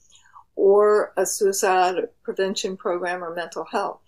[0.57, 4.01] or a suicide prevention program or mental health,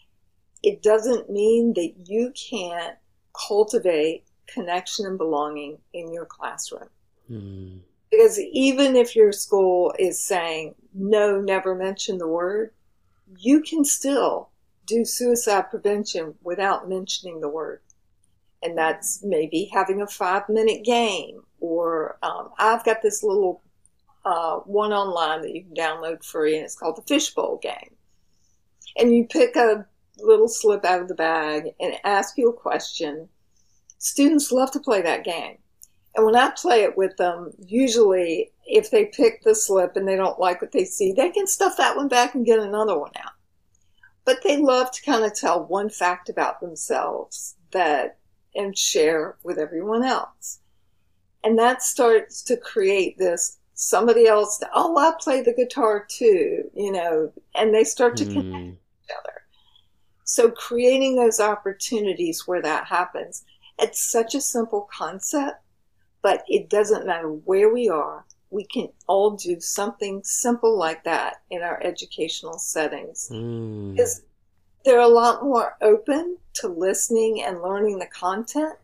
[0.62, 2.96] it doesn't mean that you can't
[3.48, 6.88] cultivate connection and belonging in your classroom.
[7.30, 7.80] Mm.
[8.10, 12.72] Because even if your school is saying, no, never mention the word,
[13.38, 14.50] you can still
[14.86, 17.80] do suicide prevention without mentioning the word.
[18.62, 23.62] And that's maybe having a five minute game, or um, I've got this little
[24.24, 27.94] uh, one online that you can download free, and it's called the Fishbowl Game.
[28.96, 29.86] And you pick a
[30.18, 33.28] little slip out of the bag and ask you a question.
[34.02, 35.58] Students love to play that game.
[36.16, 40.16] And when I play it with them, usually if they pick the slip and they
[40.16, 43.12] don't like what they see, they can stuff that one back and get another one
[43.16, 43.30] out.
[44.24, 48.18] But they love to kind of tell one fact about themselves that
[48.56, 50.58] and share with everyone else.
[51.44, 56.90] And that starts to create this somebody else, oh, I play the guitar too, you
[56.90, 58.32] know, and they start to mm.
[58.32, 59.42] connect each other.
[60.24, 63.44] So creating those opportunities where that happens,
[63.78, 65.56] it's such a simple concept,
[66.22, 68.24] but it doesn't matter where we are.
[68.50, 73.30] We can all do something simple like that in our educational settings.
[73.32, 73.92] Mm.
[73.92, 74.22] Because
[74.84, 78.74] they're a lot more open to listening and learning the content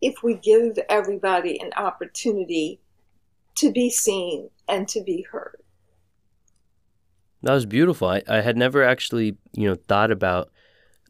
[0.00, 2.80] if we give everybody an opportunity
[3.56, 5.62] to be seen and to be heard.
[7.42, 8.08] That was beautiful.
[8.08, 10.50] I, I had never actually, you know, thought about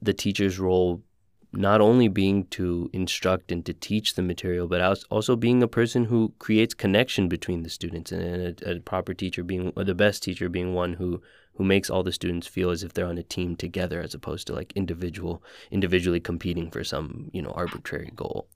[0.01, 1.03] the teacher's role
[1.57, 6.05] not only being to instruct and to teach the material, but also being a person
[6.05, 10.49] who creates connection between the students, and a, a, proper teacher being the best teacher
[10.49, 11.23] being one who
[11.55, 14.47] who makes all the students feel as if they're on a team together, as opposed
[14.47, 18.49] to like individual individually competing for some you know arbitrary goal.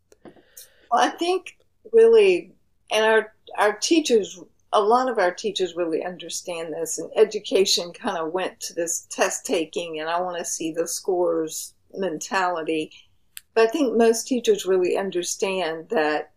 [0.90, 1.56] Well, I think
[1.92, 2.52] really,
[2.92, 4.38] and our our teachers
[4.72, 9.06] a lot of our teachers really understand this, and education kind of went to this
[9.10, 12.92] test taking, and I want to see the scores mentality.
[13.54, 16.32] But I think most teachers really understand that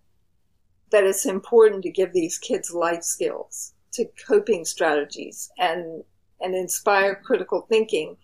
[0.91, 6.03] that it's important to give these kids life skills, to coping strategies, and
[6.41, 8.17] and inspire critical thinking,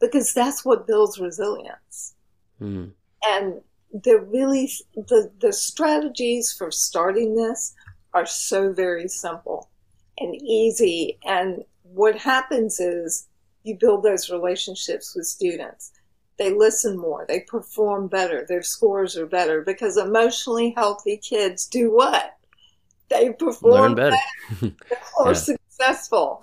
[0.00, 2.14] because that's what builds resilience.
[2.60, 2.92] Mm.
[3.24, 3.60] And
[3.92, 7.74] the really the the strategies for starting this
[8.14, 9.70] are so very simple
[10.18, 11.18] and easy.
[11.24, 13.28] And what happens is
[13.64, 15.92] you build those relationships with students.
[16.38, 21.94] They listen more, they perform better, their scores are better because emotionally healthy kids do
[21.94, 22.36] what?
[23.08, 24.16] They perform Learn better.
[24.50, 24.74] better.
[24.88, 25.32] They're more yeah.
[25.34, 26.42] successful.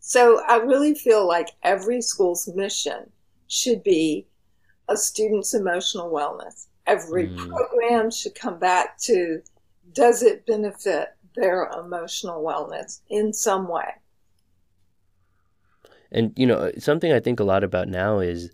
[0.00, 3.10] So I really feel like every school's mission
[3.48, 4.26] should be
[4.88, 6.66] a student's emotional wellness.
[6.86, 7.48] Every mm.
[7.48, 9.42] program should come back to
[9.92, 13.90] does it benefit their emotional wellness in some way?
[16.12, 18.50] And you know, something I think a lot about now is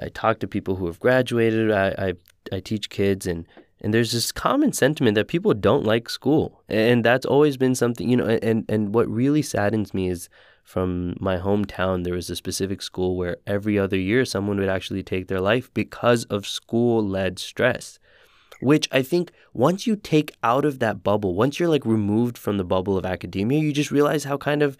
[0.00, 1.70] I talk to people who have graduated.
[1.70, 3.46] I I, I teach kids, and
[3.80, 8.08] and there's this common sentiment that people don't like school, and that's always been something
[8.08, 8.26] you know.
[8.42, 10.28] And and what really saddens me is
[10.66, 15.04] from my hometown, there was a specific school where every other year someone would actually
[15.04, 18.00] take their life because of school led stress.
[18.60, 22.56] Which I think once you take out of that bubble, once you're like removed from
[22.56, 24.76] the bubble of academia, you just realize how kind of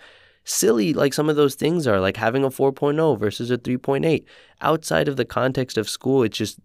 [0.46, 4.24] silly like some of those things are like having a 4.0 versus a 3.8
[4.60, 6.58] outside of the context of school it's just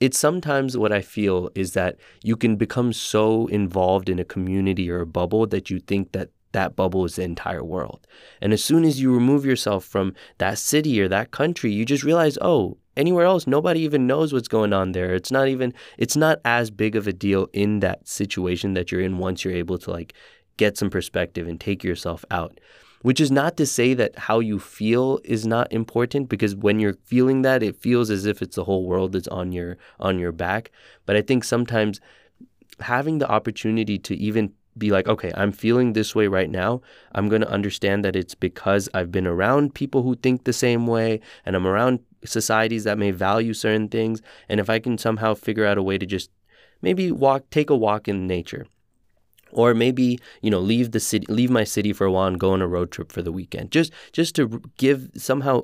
[0.00, 4.90] it's sometimes what i feel is that you can become so involved in a community
[4.90, 8.06] or a bubble that you think that that bubble is the entire world.
[8.40, 12.02] And as soon as you remove yourself from that city or that country you just
[12.02, 15.14] realize oh anywhere else nobody even knows what's going on there.
[15.14, 19.00] It's not even it's not as big of a deal in that situation that you're
[19.00, 20.14] in once you're able to like
[20.60, 22.60] get some perspective and take yourself out.
[23.02, 26.98] Which is not to say that how you feel is not important because when you're
[27.12, 30.32] feeling that it feels as if it's the whole world that's on your on your
[30.32, 30.70] back.
[31.06, 31.98] But I think sometimes
[32.80, 36.82] having the opportunity to even be like, okay, I'm feeling this way right now.
[37.12, 40.86] I'm going to understand that it's because I've been around people who think the same
[40.86, 44.20] way and I'm around societies that may value certain things.
[44.50, 46.30] And if I can somehow figure out a way to just
[46.82, 48.66] maybe walk, take a walk in nature
[49.52, 52.52] or maybe you know leave the city leave my city for a while and go
[52.52, 53.70] on a road trip for the weekend.
[53.70, 55.62] Just just to give somehow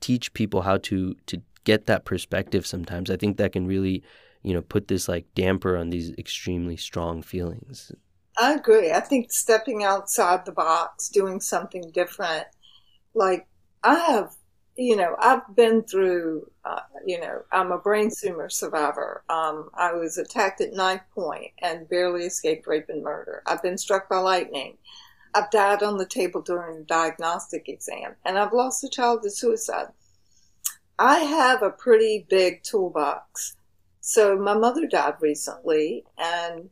[0.00, 3.10] teach people how to to get that perspective sometimes.
[3.10, 4.02] I think that can really
[4.42, 7.92] you know put this like damper on these extremely strong feelings.
[8.38, 8.92] I agree.
[8.92, 12.46] I think stepping outside the box doing something different
[13.16, 13.46] like
[13.82, 14.36] i have
[14.76, 19.24] you know, I've been through, uh, you know, I'm a brain tumor survivor.
[19.28, 23.42] Um, I was attacked at knife point and barely escaped rape and murder.
[23.46, 24.76] I've been struck by lightning.
[25.34, 29.30] I've died on the table during a diagnostic exam, and I've lost a child to
[29.30, 29.88] suicide.
[30.98, 33.56] I have a pretty big toolbox.
[34.00, 36.70] So my mother died recently, and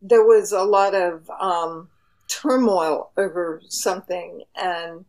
[0.00, 1.88] there was a lot of um,
[2.28, 5.04] turmoil over something, and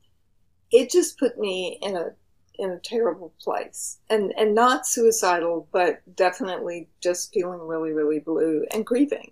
[0.72, 2.12] it just put me in a
[2.60, 4.00] in a terrible place.
[4.10, 9.32] And and not suicidal but definitely just feeling really really blue and grieving.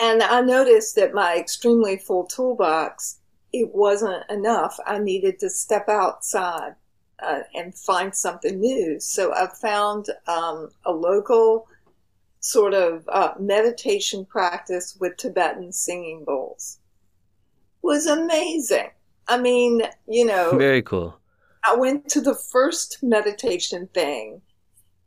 [0.00, 3.18] And i noticed that my extremely full toolbox
[3.50, 4.78] it wasn't enough.
[4.86, 6.74] I needed to step outside
[7.18, 9.00] uh, and find something new.
[9.00, 11.66] So i found um, a local
[12.40, 16.78] sort of uh, meditation practice with tibetan singing bowls.
[17.82, 18.90] It was amazing
[19.28, 21.18] I mean, you know, very cool.
[21.64, 24.40] I went to the first meditation thing,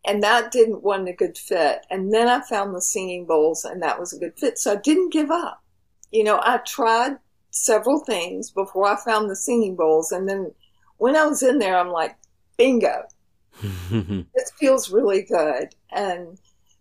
[0.06, 1.86] and that didn't want a good fit.
[1.90, 4.60] And then I found the singing bowls, and that was a good fit.
[4.60, 5.64] So I didn't give up.
[6.12, 7.18] You know, I tried
[7.50, 10.52] several things before I found the singing bowls, and then
[10.98, 12.16] when I was in there, I'm like,
[12.58, 13.06] bingo,
[13.90, 15.74] this feels really good.
[15.92, 16.38] And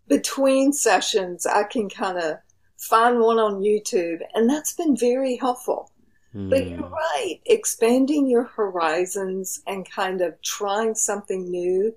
[0.08, 2.36] between sessions, I can kind of
[2.76, 5.89] find one on YouTube, and that's been very helpful.
[6.32, 6.92] But you're hmm.
[6.92, 7.40] right.
[7.46, 11.94] Expanding your horizons and kind of trying something new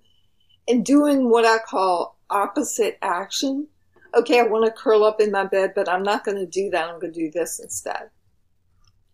[0.67, 3.67] and doing what I call opposite action.
[4.15, 6.69] Okay, I want to curl up in my bed, but I'm not going to do
[6.71, 6.89] that.
[6.89, 8.09] I'm going to do this instead.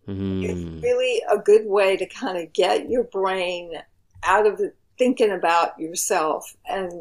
[0.08, 0.44] Mm.
[0.44, 3.72] It's really a good way to kind of get your brain
[4.22, 6.92] out of the, thinking about yourself and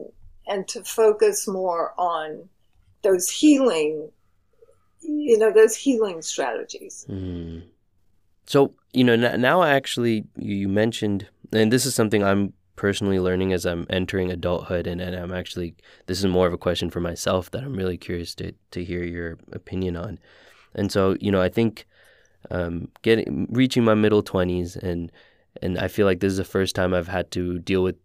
[0.47, 2.47] and to focus more on
[3.03, 4.09] those healing
[5.01, 7.61] you know those healing strategies mm.
[8.49, 13.63] So, you know, now actually you mentioned, and this is something I'm personally learning as
[13.63, 15.75] I'm entering adulthood, and, and I'm actually,
[16.07, 19.03] this is more of a question for myself that I'm really curious to, to hear
[19.03, 20.17] your opinion on.
[20.73, 21.85] And so, you know, I think
[22.49, 25.11] um, getting reaching my middle 20s, and
[25.61, 27.97] and I feel like this is the first time I've had to deal with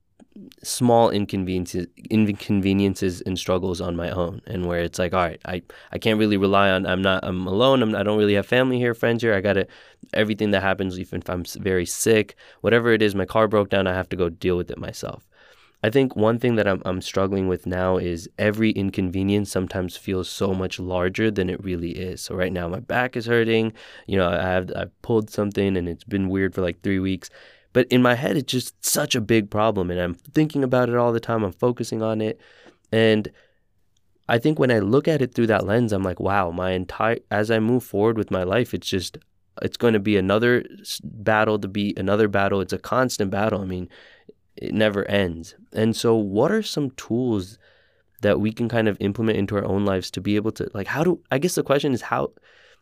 [0.62, 5.62] small inconveniences inconveniences and struggles on my own and where it's like all right i
[5.93, 8.78] i can't really rely on i'm not i'm alone I'm, i don't really have family
[8.78, 9.68] here friends here i gotta
[10.12, 13.87] everything that happens even if i'm very sick whatever it is my car broke down
[13.87, 15.26] i have to go deal with it myself.
[15.82, 20.30] I think one thing that i'm, I'm struggling with now is every inconvenience sometimes feels
[20.30, 22.22] so much larger than it really is.
[22.22, 23.72] So right now my back is hurting
[24.07, 27.28] you know i have i've pulled something and it's been weird for like three weeks
[27.75, 30.95] But in my head, it's just such a big problem, and I'm thinking about it
[30.97, 31.43] all the time.
[31.43, 32.41] I'm focusing on it,
[32.91, 33.31] and
[34.29, 37.18] I think when I look at it through that lens, I'm like, wow, my entire
[37.31, 39.18] as I move forward with my life, it's just
[39.61, 40.64] it's going to be another
[41.03, 42.61] battle to beat, another battle.
[42.61, 43.61] It's a constant battle.
[43.61, 43.89] I mean,
[44.57, 45.57] it never ends.
[45.72, 47.59] And so, what are some tools
[48.22, 50.87] that we can kind of implement into our own lives to be able to like
[50.87, 52.33] how do I guess the question is how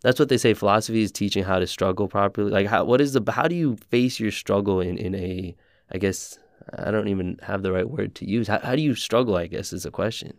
[0.03, 2.51] that's what they say philosophy is teaching how to struggle properly.
[2.51, 5.57] Like how what is the how do you face your struggle in in a
[5.91, 6.39] I guess
[6.77, 8.49] I don't even have the right word to use.
[8.49, 10.35] How, how do you struggle, I guess is a question.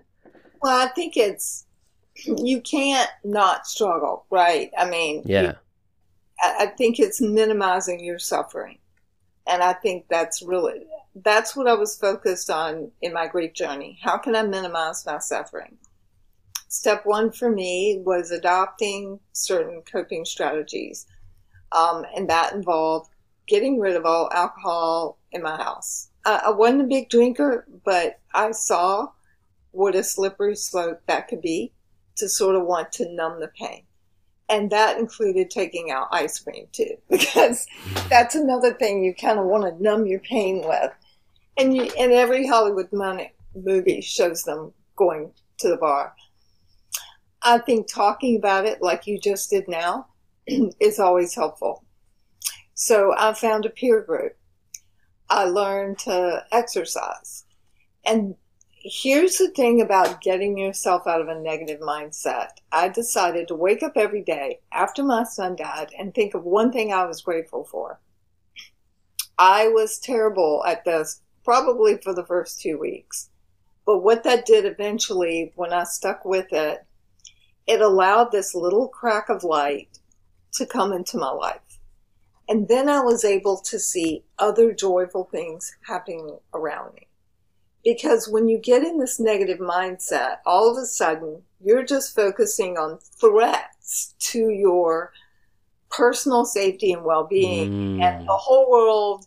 [0.62, 1.66] Well, I think it's
[2.26, 4.72] you can't not struggle, right?
[4.78, 5.42] I mean, yeah.
[5.42, 5.54] You,
[6.44, 8.80] I think it's minimizing your suffering.
[9.48, 10.86] And I think that's really
[11.16, 14.00] that's what I was focused on in my grief journey.
[14.02, 15.78] How can I minimize my suffering?
[16.74, 21.06] Step one for me was adopting certain coping strategies.
[21.72, 23.12] Um, and that involved
[23.48, 26.10] getting rid of all alcohol in my house.
[26.26, 29.10] Uh, I wasn't a big drinker, but I saw
[29.70, 31.72] what a slippery slope that could be
[32.16, 33.84] to sort of want to numb the pain.
[34.50, 37.68] And that included taking out ice cream too, because
[38.10, 40.92] that's another thing you kind of want to numb your pain with.
[41.56, 42.90] And you, and every Hollywood
[43.54, 46.16] movie shows them going to the bar.
[47.44, 50.08] I think talking about it like you just did now
[50.48, 51.84] is always helpful.
[52.74, 54.38] So I found a peer group.
[55.30, 57.46] I learned to exercise.
[58.06, 58.36] And
[58.84, 62.50] here's the thing about getting yourself out of a negative mindset.
[62.72, 66.72] I decided to wake up every day after my son died and think of one
[66.72, 68.00] thing I was grateful for.
[69.38, 73.30] I was terrible at this probably for the first two weeks.
[73.86, 76.86] But what that did eventually, when I stuck with it,
[77.68, 80.00] it allowed this little crack of light
[80.54, 81.60] to come into my life.
[82.50, 87.08] And then I was able to see other joyful things happening around me.
[87.84, 92.78] Because when you get in this negative mindset, all of a sudden you're just focusing
[92.78, 95.12] on threats to your
[95.90, 98.02] personal safety and well being, mm.
[98.02, 99.26] and the whole world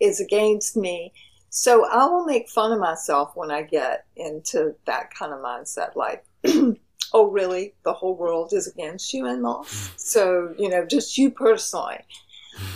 [0.00, 1.12] is against me.
[1.50, 5.94] So I will make fun of myself when I get into that kind of mindset
[5.96, 6.24] like,
[7.12, 7.74] oh, really?
[7.84, 9.92] The whole world is against you Anne Moss?
[9.96, 11.98] So, you know, just you personally.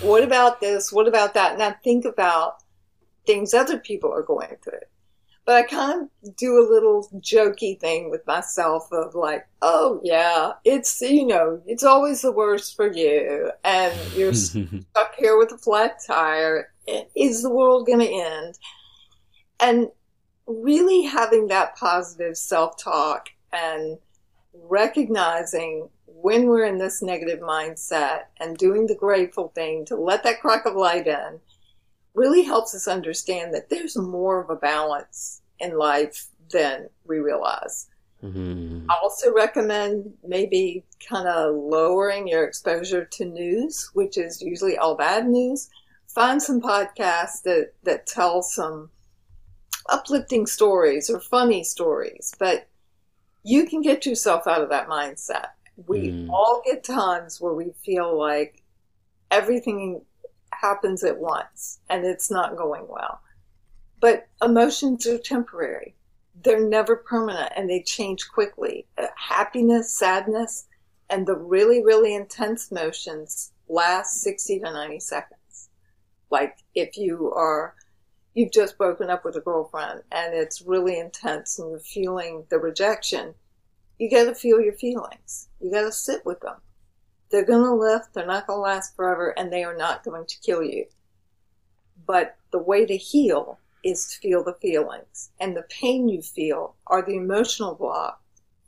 [0.03, 0.93] What about this?
[0.93, 1.53] What about that?
[1.53, 2.63] And I think about
[3.27, 4.81] things other people are going through.
[5.47, 10.53] But I kind of do a little jokey thing with myself of like, oh yeah,
[10.65, 13.51] it's, you know, it's always the worst for you.
[13.65, 16.73] And you're stuck here with a flat tire.
[17.17, 18.59] Is the world going to end?
[19.61, 19.89] And
[20.47, 23.99] really having that positive self talk and
[24.69, 30.41] recognizing when we're in this negative mindset and doing the grateful thing to let that
[30.41, 31.41] crack of light in
[32.15, 37.87] really helps us understand that there's more of a balance in life than we realize.
[38.23, 38.91] Mm-hmm.
[38.91, 44.97] I also recommend maybe kind of lowering your exposure to news, which is usually all
[44.97, 45.71] bad news.
[46.09, 48.91] Find some podcasts that, that tell some
[49.89, 52.67] uplifting stories or funny stories, but
[53.43, 55.47] you can get yourself out of that mindset.
[55.87, 56.31] We mm.
[56.31, 58.63] all get times where we feel like
[59.31, 60.03] everything
[60.53, 63.21] happens at once and it's not going well.
[64.01, 65.95] But emotions are temporary.
[66.43, 68.87] They're never permanent and they change quickly.
[68.99, 70.67] Uh, happiness, sadness,
[71.09, 75.69] and the really, really intense emotions last 60 to 90 seconds.
[76.31, 77.75] Like if you are,
[78.35, 82.59] you've just broken up with a girlfriend and it's really intense and you're feeling the
[82.59, 83.35] rejection,
[83.99, 85.49] you got to feel your feelings.
[85.61, 86.57] You got to sit with them.
[87.31, 90.27] They're going to lift, they're not going to last forever, and they are not going
[90.27, 90.87] to kill you.
[92.07, 95.31] But the way to heal is to feel the feelings.
[95.39, 98.21] And the pain you feel are the emotional block,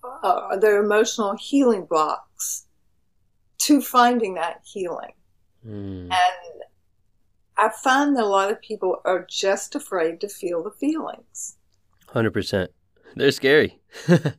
[0.04, 2.66] uh, the emotional healing blocks
[3.58, 5.12] to finding that healing.
[5.66, 6.04] Mm.
[6.04, 6.62] And
[7.56, 11.56] I find that a lot of people are just afraid to feel the feelings.
[12.08, 12.68] 100%.
[13.16, 13.80] They're scary.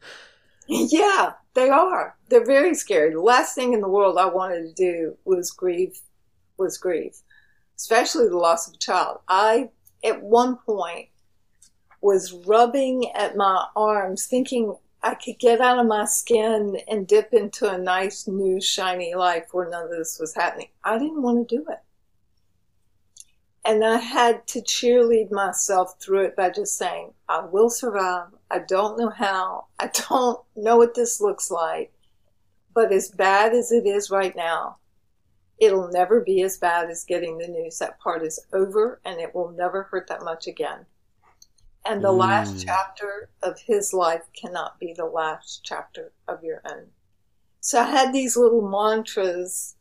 [0.68, 2.16] yeah, they are.
[2.30, 3.12] They're very scary.
[3.12, 6.00] The last thing in the world I wanted to do was grieve,
[6.58, 7.18] was grieve,
[7.78, 9.20] especially the loss of a child.
[9.28, 9.70] I,
[10.04, 11.10] at one point,
[12.02, 17.34] was rubbing at my arms, thinking I could get out of my skin and dip
[17.34, 20.70] into a nice, new, shiny life where none of this was happening.
[20.84, 21.80] I didn't want to do it.
[23.66, 28.28] And I had to cheerlead myself through it by just saying, I will survive.
[28.52, 29.68] I don't know how.
[29.80, 31.94] I don't know what this looks like.
[32.74, 34.78] But as bad as it is right now,
[35.64, 39.34] It'll never be as bad as getting the news that part is over, and it
[39.34, 40.86] will never hurt that much again.
[41.86, 42.18] And the mm.
[42.18, 46.88] last chapter of his life cannot be the last chapter of your own.
[47.60, 49.76] So I had these little mantras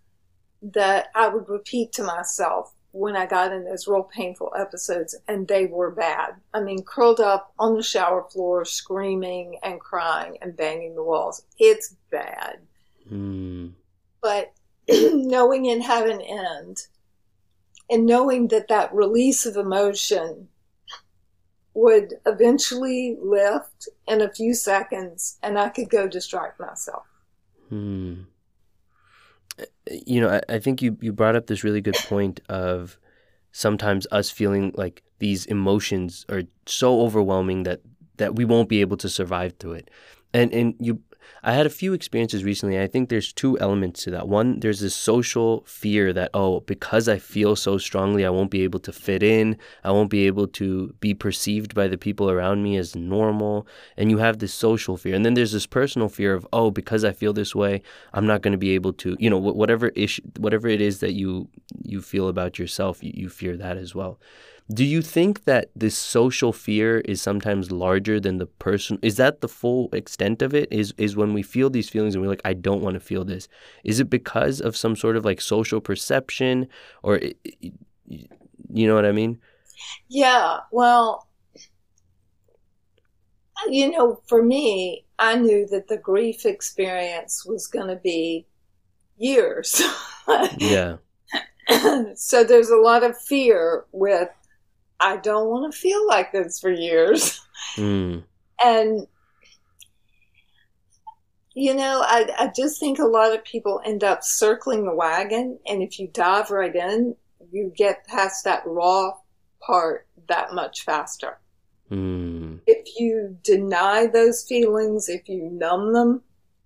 [0.61, 5.49] that I would repeat to myself when I got in those real painful episodes, and
[5.49, 6.35] they were bad.
[6.53, 11.43] I mean, curled up on the shower floor, screaming and crying and banging the walls.
[11.59, 12.59] It's bad.
[13.11, 13.73] Mm.
[14.21, 14.53] But
[14.89, 16.87] knowing it had an end,
[17.91, 20.49] and knowing that that release of emotion
[21.75, 27.05] would eventually lift in a few seconds, and I could go distract myself.
[27.71, 28.23] Hmm
[29.91, 32.99] you know, I, I think you, you brought up this really good point of
[33.53, 37.81] sometimes us feeling like these emotions are so overwhelming that
[38.17, 39.91] that we won't be able to survive through it.
[40.33, 41.01] And and you
[41.43, 42.81] I had a few experiences recently.
[42.81, 44.29] I think there's two elements to that.
[44.29, 48.63] One, there's this social fear that, oh, because I feel so strongly, I won't be
[48.63, 49.57] able to fit in.
[49.85, 53.67] I won't be able to be perceived by the people around me as normal.
[53.97, 55.15] And you have this social fear.
[55.15, 58.43] And then there's this personal fear of, oh, because I feel this way, I'm not
[58.43, 61.49] going to be able to, you know, whatever issue, whatever it is that you
[61.83, 64.19] you feel about yourself, you, you fear that as well.
[64.73, 68.99] Do you think that this social fear is sometimes larger than the person?
[69.03, 70.69] Is that the full extent of it?
[70.73, 73.25] Is is when we feel these feelings and we're like, I don't want to feel
[73.25, 73.49] this.
[73.85, 76.69] Is it because of some sort of like social perception,
[77.03, 77.21] or
[78.07, 79.41] you know what I mean?
[80.09, 80.61] Yeah.
[80.71, 81.29] Well,
[83.69, 88.47] you know, for me, I knew that the grief experience was going to be
[89.19, 89.83] years.
[90.59, 90.97] yeah.
[92.15, 94.29] so there's a lot of fear with
[95.03, 97.41] I don't want to feel like this for years.
[97.77, 98.25] Mm.
[98.63, 99.07] And,
[101.55, 105.59] you know, I, I just think a lot of people end up circling the wagon.
[105.67, 107.15] And if you dive right in,
[107.51, 109.13] you get past that raw
[109.61, 111.39] part that much faster.
[111.91, 112.61] Mm.
[112.67, 116.23] If you deny those feelings, if you numb them,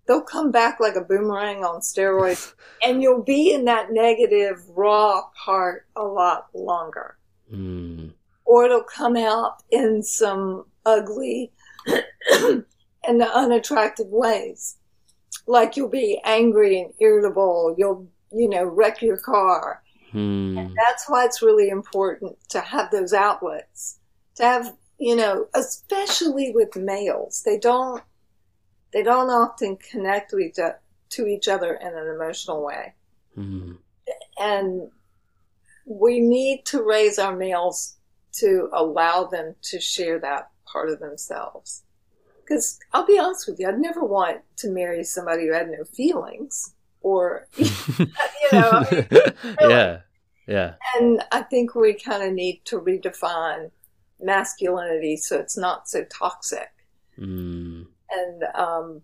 [0.08, 5.22] they'll come back like a boomerang on steroids, and you'll be in that negative, raw
[5.44, 7.16] part a lot longer.
[7.52, 8.12] Mm
[8.46, 11.52] or it'll come out in some ugly
[13.06, 14.76] and unattractive ways.
[15.46, 19.82] Like you'll be angry and irritable, you'll, you know, wreck your car.
[20.12, 20.56] Hmm.
[20.56, 23.98] And that's why it's really important to have those outlets.
[24.36, 27.42] To have, you know, especially with males.
[27.44, 28.02] They don't
[28.92, 30.58] they don't often connect with each,
[31.10, 32.94] to each other in an emotional way.
[33.34, 33.72] Hmm.
[34.38, 34.90] And
[35.84, 37.95] we need to raise our males
[38.38, 41.82] to allow them to share that part of themselves.
[42.40, 45.84] Because I'll be honest with you, I'd never want to marry somebody who had no
[45.84, 47.66] feelings or, you
[48.52, 49.34] know, I mean, really.
[49.60, 49.98] yeah,
[50.46, 50.74] yeah.
[50.96, 53.70] And I think we kind of need to redefine
[54.20, 56.70] masculinity so it's not so toxic.
[57.18, 57.86] Mm.
[58.10, 59.02] And um,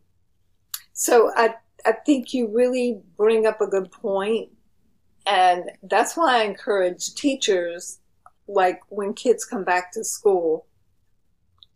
[0.92, 1.54] so I,
[1.84, 4.50] I think you really bring up a good point,
[5.26, 7.98] and that's why I encourage teachers
[8.49, 10.66] like when kids come back to school,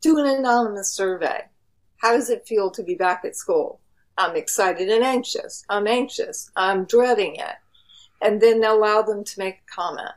[0.01, 1.45] do an anonymous survey.
[1.99, 3.81] How does it feel to be back at school?
[4.19, 5.65] I'm excited and anxious.
[5.69, 6.51] I'm anxious.
[6.57, 7.57] I'm dreading it.
[8.23, 10.13] And then allow them to make a comment.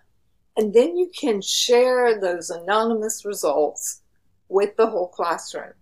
[0.58, 4.02] And then you can share those anonymous results
[4.47, 5.74] with the whole classroom.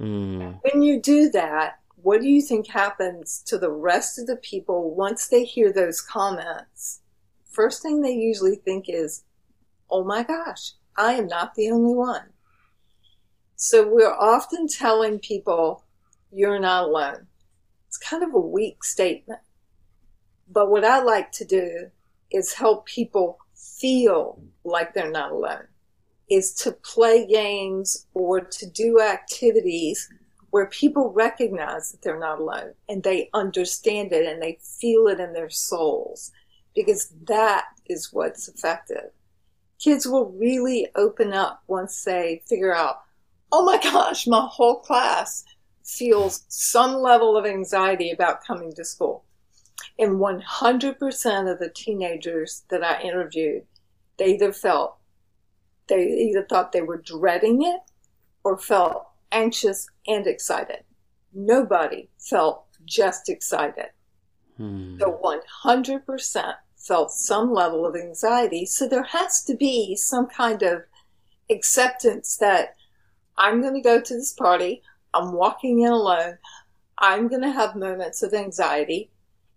[0.00, 0.60] Mm.
[0.62, 4.94] When you do that, what do you think happens to the rest of the people
[4.94, 7.00] once they hear those comments?
[7.50, 9.24] First thing they usually think is,
[9.90, 12.30] oh my gosh, I am not the only one.
[13.56, 15.84] So we're often telling people,
[16.32, 17.26] you're not alone.
[17.88, 19.40] It's kind of a weak statement.
[20.50, 21.90] But what I like to do
[22.30, 25.66] is help people feel like they're not alone,
[26.30, 30.08] is to play games or to do activities
[30.50, 35.20] where people recognize that they're not alone and they understand it and they feel it
[35.20, 36.30] in their souls
[36.74, 39.10] because that is what's effective
[39.78, 43.02] kids will really open up once they figure out,
[43.52, 45.44] oh my gosh, my whole class
[45.84, 49.24] feels some level of anxiety about coming to school.
[49.98, 53.64] And 100% of the teenagers that I interviewed,
[54.18, 54.96] they either felt,
[55.88, 57.80] they either thought they were dreading it
[58.44, 60.84] or felt anxious and excited.
[61.32, 63.90] Nobody felt just excited.
[64.56, 64.98] Hmm.
[64.98, 65.20] So
[65.64, 66.54] 100%
[66.88, 68.64] felt some level of anxiety.
[68.64, 70.82] So there has to be some kind of
[71.50, 72.74] acceptance that
[73.36, 74.82] I'm going to go to this party.
[75.14, 76.38] I'm walking in alone.
[76.98, 79.10] I'm going to have moments of anxiety.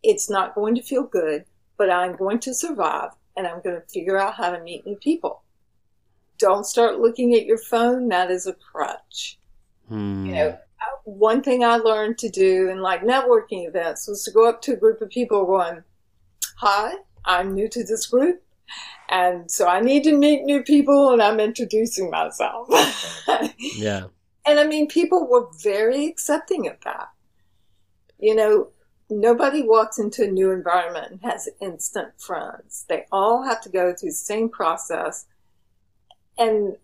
[0.03, 1.45] It's not going to feel good,
[1.77, 4.97] but I'm going to survive and I'm going to figure out how to meet new
[4.97, 5.41] people.
[6.37, 8.09] Don't start looking at your phone.
[8.09, 9.39] That is a crutch.
[9.87, 10.25] Hmm.
[10.25, 10.57] You know,
[11.03, 14.73] one thing I learned to do in like networking events was to go up to
[14.73, 15.83] a group of people going,
[16.57, 16.95] Hi,
[17.25, 18.43] I'm new to this group.
[19.09, 22.69] And so I need to meet new people and I'm introducing myself.
[23.59, 24.05] yeah.
[24.45, 27.09] And I mean, people were very accepting of that.
[28.17, 28.69] You know,
[29.09, 32.85] nobody walks into a new environment and has instant friends.
[32.87, 35.25] They all have to go through the same process.
[36.37, 36.77] And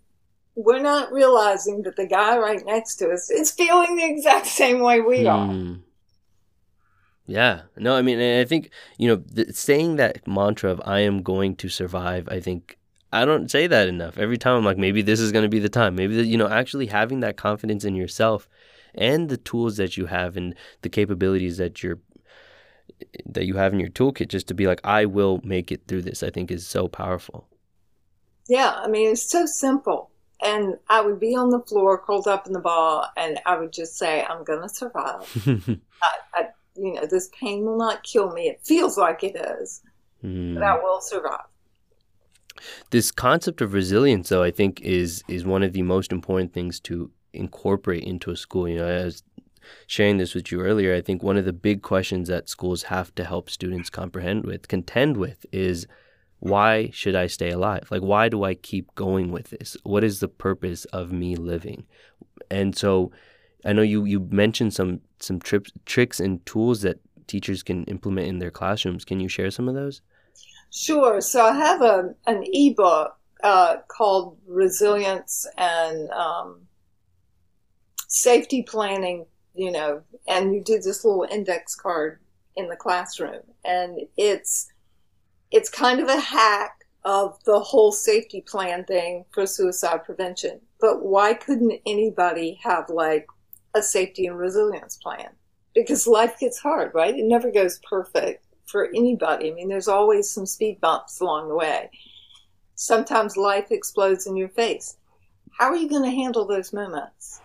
[0.56, 4.82] we're not realizing that the guy right next to us is feeling the exact same
[4.82, 5.48] way we are.
[5.48, 5.76] Hmm.
[7.28, 7.64] Yeah.
[7.76, 11.22] No, I mean, and I think, you know, the, saying that mantra of I am
[11.22, 12.78] going to survive, I think
[13.12, 14.18] I don't say that enough.
[14.18, 15.96] Every time I'm like, maybe this is going to be the time.
[15.96, 18.48] Maybe, the, you know, actually having that confidence in yourself
[18.96, 22.00] and the tools that you have and the capabilities that you're
[23.28, 26.02] that you have in your toolkit just to be like I will make it through
[26.02, 27.48] this I think is so powerful.
[28.48, 30.10] Yeah, I mean it's so simple.
[30.42, 33.74] And I would be on the floor curled up in the ball and I would
[33.74, 35.32] just say I'm going to survive.
[36.02, 36.48] I, I,
[36.78, 38.50] you know, this pain will not kill me.
[38.50, 39.82] It feels like it is.
[40.24, 40.56] Mm.
[40.56, 41.46] But I will survive.
[42.90, 46.80] This concept of resilience though I think is is one of the most important things
[46.82, 48.68] to incorporate into a school.
[48.68, 49.24] You know, as
[49.86, 53.14] sharing this with you earlier, I think one of the big questions that schools have
[53.16, 55.88] to help students comprehend with, contend with, is
[56.40, 57.88] why should I stay alive?
[57.90, 59.76] Like, why do I keep going with this?
[59.84, 61.86] What is the purpose of me living?
[62.50, 63.12] And so,
[63.66, 68.28] I know you you mentioned some some trips, tricks and tools that teachers can implement
[68.28, 69.04] in their classrooms.
[69.04, 70.02] Can you share some of those?
[70.72, 71.22] Sure.
[71.22, 76.62] So I have a an ebook uh, called Resilience and um,
[78.08, 79.26] Safety Planning
[79.58, 82.20] you know, and you do this little index card
[82.56, 84.72] in the classroom, and it's
[85.52, 90.62] it's kind of a hack of the whole safety plan thing for suicide prevention.
[90.80, 93.26] But why couldn't anybody have like
[93.78, 95.30] a safety and resilience plan?
[95.74, 97.18] Because life gets hard, right?
[97.18, 99.52] It never goes perfect for anybody.
[99.52, 101.90] I mean, there's always some speed bumps along the way.
[102.76, 104.98] Sometimes life explodes in your face.
[105.58, 107.42] How are you going to handle those moments?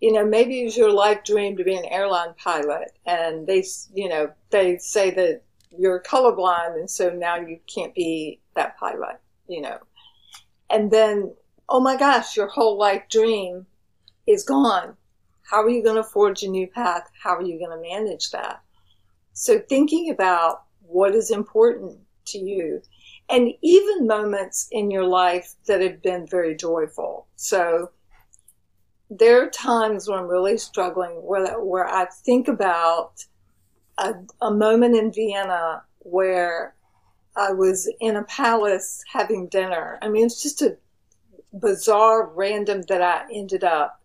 [0.00, 4.08] you know, maybe it's your life dream to be an airline pilot, and they, you
[4.08, 5.42] know, they say that
[5.76, 9.78] you're colorblind, and so now you can't be that pilot, you know.
[10.70, 11.34] And then,
[11.68, 13.66] oh my gosh, your whole life dream
[14.26, 14.96] is gone.
[15.50, 17.10] How are you going to forge a new path?
[17.20, 18.62] How are you going to manage that?
[19.32, 22.82] So, thinking about what is important to you,
[23.28, 27.26] and even moments in your life that have been very joyful.
[27.34, 27.90] So,
[29.10, 33.24] there are times when I'm really struggling where where I think about
[33.98, 36.76] a, a moment in Vienna where
[37.36, 39.98] I was in a palace having dinner.
[40.00, 40.76] I mean, it's just a
[41.52, 43.99] bizarre, random that I ended up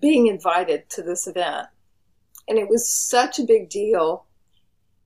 [0.00, 1.68] being invited to this event.
[2.48, 4.26] And it was such a big deal.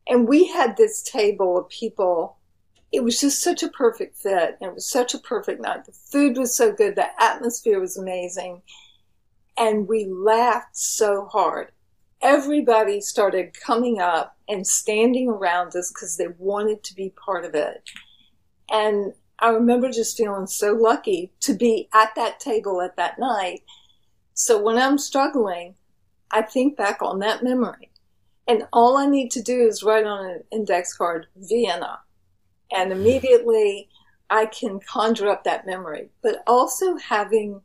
[0.09, 2.39] And we had this table of people.
[2.93, 4.57] It was just such a perfect fit.
[4.61, 5.85] It was such a perfect night.
[5.85, 6.97] The food was so good.
[6.97, 8.63] The atmosphere was amazing
[9.57, 11.73] and we laughed so hard.
[12.21, 17.55] Everybody started coming up and standing around us because they wanted to be part of
[17.55, 17.83] it.
[18.71, 23.61] And I remember just feeling so lucky to be at that table at that night.
[24.39, 25.77] So when I'm struggling,
[26.31, 27.91] I think back on that memory.
[28.47, 32.01] And all I need to do is write on an index card, Vienna.
[32.71, 33.89] And immediately
[34.29, 36.11] I can conjure up that memory.
[36.23, 37.63] But also having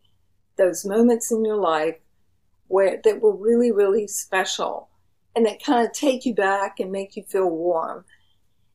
[0.55, 1.97] those moments in your life
[2.69, 4.87] where that were really, really special
[5.35, 8.05] and that kind of take you back and make you feel warm.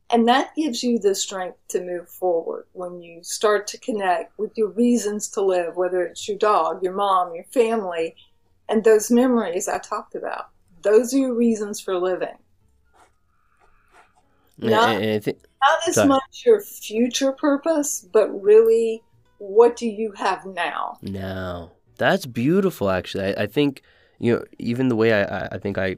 [0.09, 4.57] And that gives you the strength to move forward when you start to connect with
[4.57, 8.15] your reasons to live, whether it's your dog, your mom, your family,
[8.69, 10.49] and those memories I talked about.
[10.81, 12.37] Those are your reasons for living.
[14.57, 16.07] Not, not as sorry.
[16.07, 19.03] much your future purpose, but really
[19.39, 20.97] what do you have now?
[21.01, 21.71] Now.
[21.97, 23.35] That's beautiful, actually.
[23.35, 23.81] I, I think,
[24.19, 25.97] you know, even the way I, I think I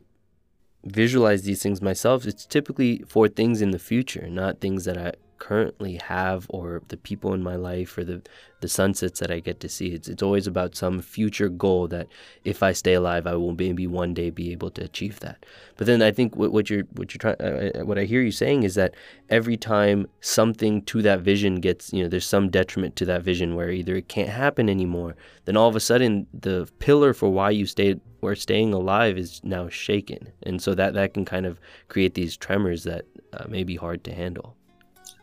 [0.84, 5.14] visualize these things myself, it's typically for things in the future, not things that I
[5.40, 8.22] currently have or the people in my life or the
[8.62, 9.88] the sunsets that I get to see.
[9.88, 12.08] It's it's always about some future goal that
[12.44, 15.46] if I stay alive, I will maybe one day be able to achieve that.
[15.78, 18.22] But then I think what, what you're what you're trying uh, uh, what I hear
[18.22, 18.96] you saying is that
[19.30, 23.56] every time something to that vision gets you know there's some detriment to that vision
[23.56, 25.16] where either it can't happen anymore,
[25.46, 29.42] then all of a sudden the pillar for why you stayed or staying alive is
[29.44, 33.64] now shaken, and so that that can kind of create these tremors that uh, may
[33.64, 34.56] be hard to handle.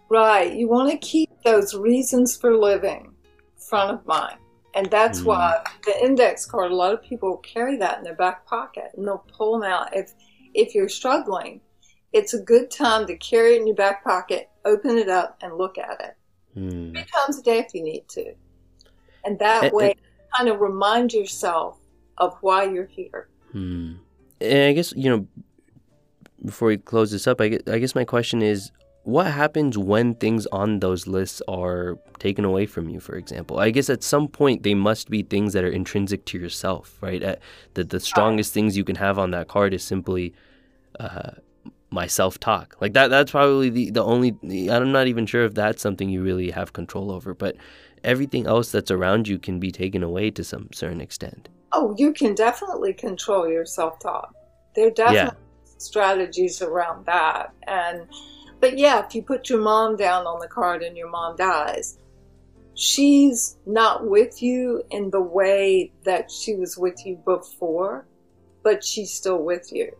[0.08, 0.54] Right.
[0.54, 3.14] You want to keep those reasons for living
[3.56, 4.36] front of mind.
[4.74, 5.26] And that's mm.
[5.26, 9.06] why the index card, a lot of people carry that in their back pocket and
[9.06, 9.96] they'll pull them out.
[9.96, 10.12] If,
[10.54, 11.60] if you're struggling,
[12.12, 15.56] it's a good time to carry it in your back pocket, open it up, and
[15.56, 16.16] look at it.
[16.58, 16.92] Mm.
[16.92, 18.34] Three times a day if you need to.
[19.24, 20.00] And that and, way, and,
[20.36, 21.78] kind of remind yourself
[22.18, 23.28] of why you're here.
[23.52, 23.94] Hmm.
[24.40, 25.26] And I guess, you know,
[26.44, 28.70] before we close this up, I guess, I guess my question is
[29.06, 33.60] what happens when things on those lists are taken away from you for example?
[33.60, 37.22] I guess at some point they must be things that are intrinsic to yourself right?
[37.22, 37.40] At
[37.74, 40.34] the, the strongest things you can have on that card is simply
[40.98, 41.30] uh,
[41.90, 42.76] my self-talk.
[42.80, 44.36] Like that that's probably the, the only
[44.70, 47.56] i'm not even sure if that's something you really have control over but
[48.02, 51.48] everything else that's around you can be taken away to some certain extent.
[51.70, 54.34] Oh you can definitely control your self-talk.
[54.74, 55.74] There are definitely yeah.
[55.78, 58.08] strategies around that and
[58.66, 61.98] but yeah, if you put your mom down on the card and your mom dies,
[62.74, 68.06] she's not with you in the way that she was with you before,
[68.64, 69.92] but she's still with you.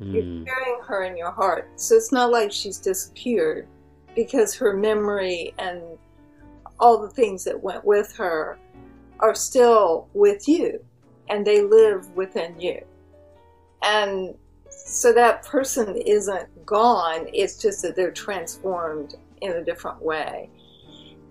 [0.00, 0.12] Mm.
[0.12, 0.44] You're hmm.
[0.44, 1.70] carrying her in your heart.
[1.76, 3.68] So it's not like she's disappeared
[4.16, 5.80] because her memory and
[6.80, 8.58] all the things that went with her
[9.20, 10.84] are still with you
[11.28, 12.84] and they live within you.
[13.84, 14.34] And
[14.86, 20.50] so that person isn't gone, it's just that they're transformed in a different way.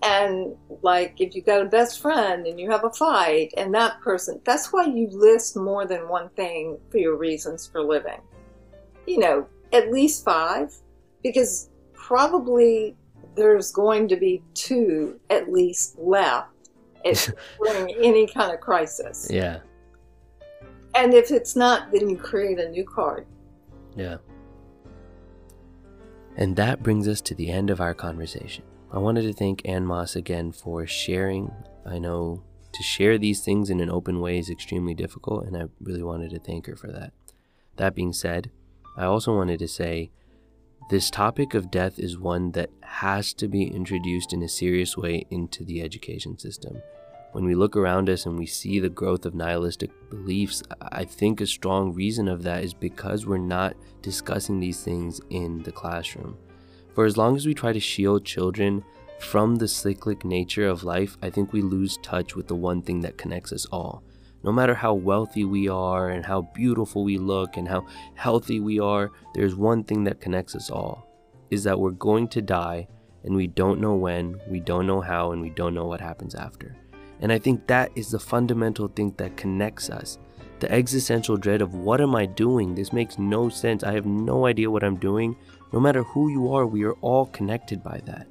[0.02, 4.00] And like if you got a best friend and you have a fight and that
[4.02, 8.22] person, that's why you list more than one thing for your reasons for living.
[9.08, 10.74] You know, at least five,
[11.22, 12.96] because probably
[13.36, 16.50] there's going to be two at least left
[17.64, 19.28] during any kind of crisis.
[19.30, 19.60] Yeah.
[20.96, 23.26] And if it's not, then you create a new card.
[23.96, 24.18] Yeah.
[26.38, 28.64] And that brings us to the end of our conversation.
[28.92, 31.52] I wanted to thank Anne Moss again for sharing.
[31.86, 35.66] I know to share these things in an open way is extremely difficult, and I
[35.82, 37.14] really wanted to thank her for that.
[37.78, 38.52] That being said,
[38.98, 40.12] I also wanted to say
[40.90, 45.26] this topic of death is one that has to be introduced in a serious way
[45.30, 46.82] into the education system.
[47.32, 51.42] When we look around us and we see the growth of nihilistic beliefs, I think
[51.42, 56.38] a strong reason of that is because we're not discussing these things in the classroom.
[56.96, 58.84] For as long as we try to shield children
[59.20, 63.02] from the cyclic nature of life, I think we lose touch with the one thing
[63.02, 64.02] that connects us all.
[64.42, 68.80] No matter how wealthy we are and how beautiful we look and how healthy we
[68.80, 71.06] are, there's one thing that connects us all
[71.52, 72.88] is that we're going to die
[73.24, 76.36] and we don't know when, we don't know how, and we don't know what happens
[76.36, 76.76] after.
[77.22, 80.18] And I think that is the fundamental thing that connects us.
[80.60, 82.76] The existential dread of what am I doing?
[82.76, 83.84] This makes no sense.
[83.84, 85.38] I have no idea what I'm doing.
[85.72, 88.28] No matter who you are, we are all connected by that.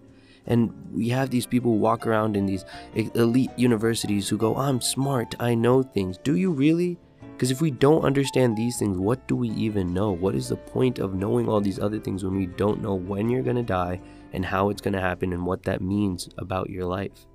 [0.47, 2.65] And we have these people walk around in these
[2.95, 6.19] elite universities who go, I'm smart, I know things.
[6.19, 6.99] Do you really?
[7.33, 10.11] Because if we don't understand these things, what do we even know?
[10.11, 13.29] What is the point of knowing all these other things when we don't know when
[13.29, 14.01] you're going to die
[14.33, 17.27] and how it's going to happen and what that means about your life?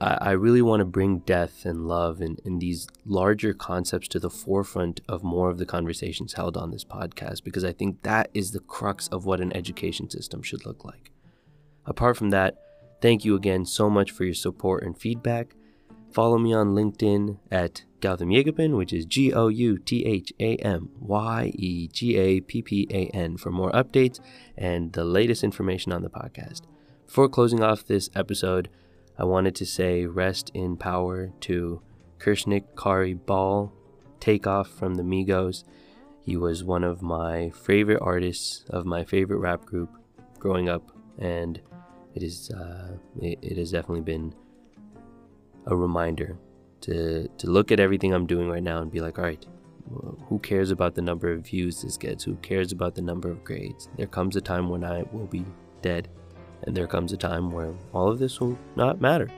[0.00, 4.30] I, really want to bring death and love and, and these larger concepts to the
[4.30, 8.52] forefront of more of the conversations held on this podcast because I think that is
[8.52, 11.10] the crux of what an education system should look like.
[11.84, 12.58] Apart from that,
[13.00, 15.54] thank you again so much for your support and feedback.
[16.12, 20.56] Follow me on LinkedIn at Goutham Yegappan, which is G O U T H A
[20.56, 24.20] M Y E G A P P A N, for more updates
[24.56, 26.62] and the latest information on the podcast.
[27.06, 28.68] Before closing off this episode,
[29.18, 31.82] I wanted to say rest in power to
[32.18, 33.72] Kirshnik Khari Ball,
[34.20, 35.64] takeoff from the Migos.
[36.20, 39.90] He was one of my favorite artists of my favorite rap group
[40.38, 41.60] growing up, and
[42.14, 44.34] it is uh, it, it has definitely been
[45.66, 46.38] a reminder
[46.82, 49.44] to to look at everything I'm doing right now and be like, all right,
[50.28, 52.22] who cares about the number of views this gets?
[52.22, 53.88] Who cares about the number of grades?
[53.96, 55.44] There comes a time when I will be
[55.82, 56.08] dead
[56.62, 59.28] and there comes a time where all of this will not matter.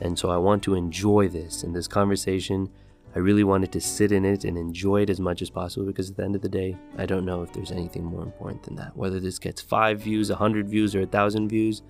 [0.00, 1.62] And so I want to enjoy this.
[1.62, 2.68] and this conversation,
[3.14, 6.10] I really wanted to sit in it and enjoy it as much as possible because
[6.10, 8.74] at the end of the day, I don't know if there's anything more important than
[8.76, 8.96] that.
[8.96, 11.82] Whether this gets five views, a hundred views, or a thousand views,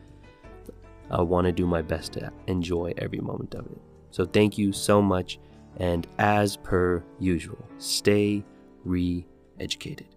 [1.11, 3.79] I want to do my best to enjoy every moment of it.
[4.11, 5.39] So thank you so much.
[5.77, 8.45] And as per usual, stay
[8.85, 9.27] re
[9.59, 10.12] educated.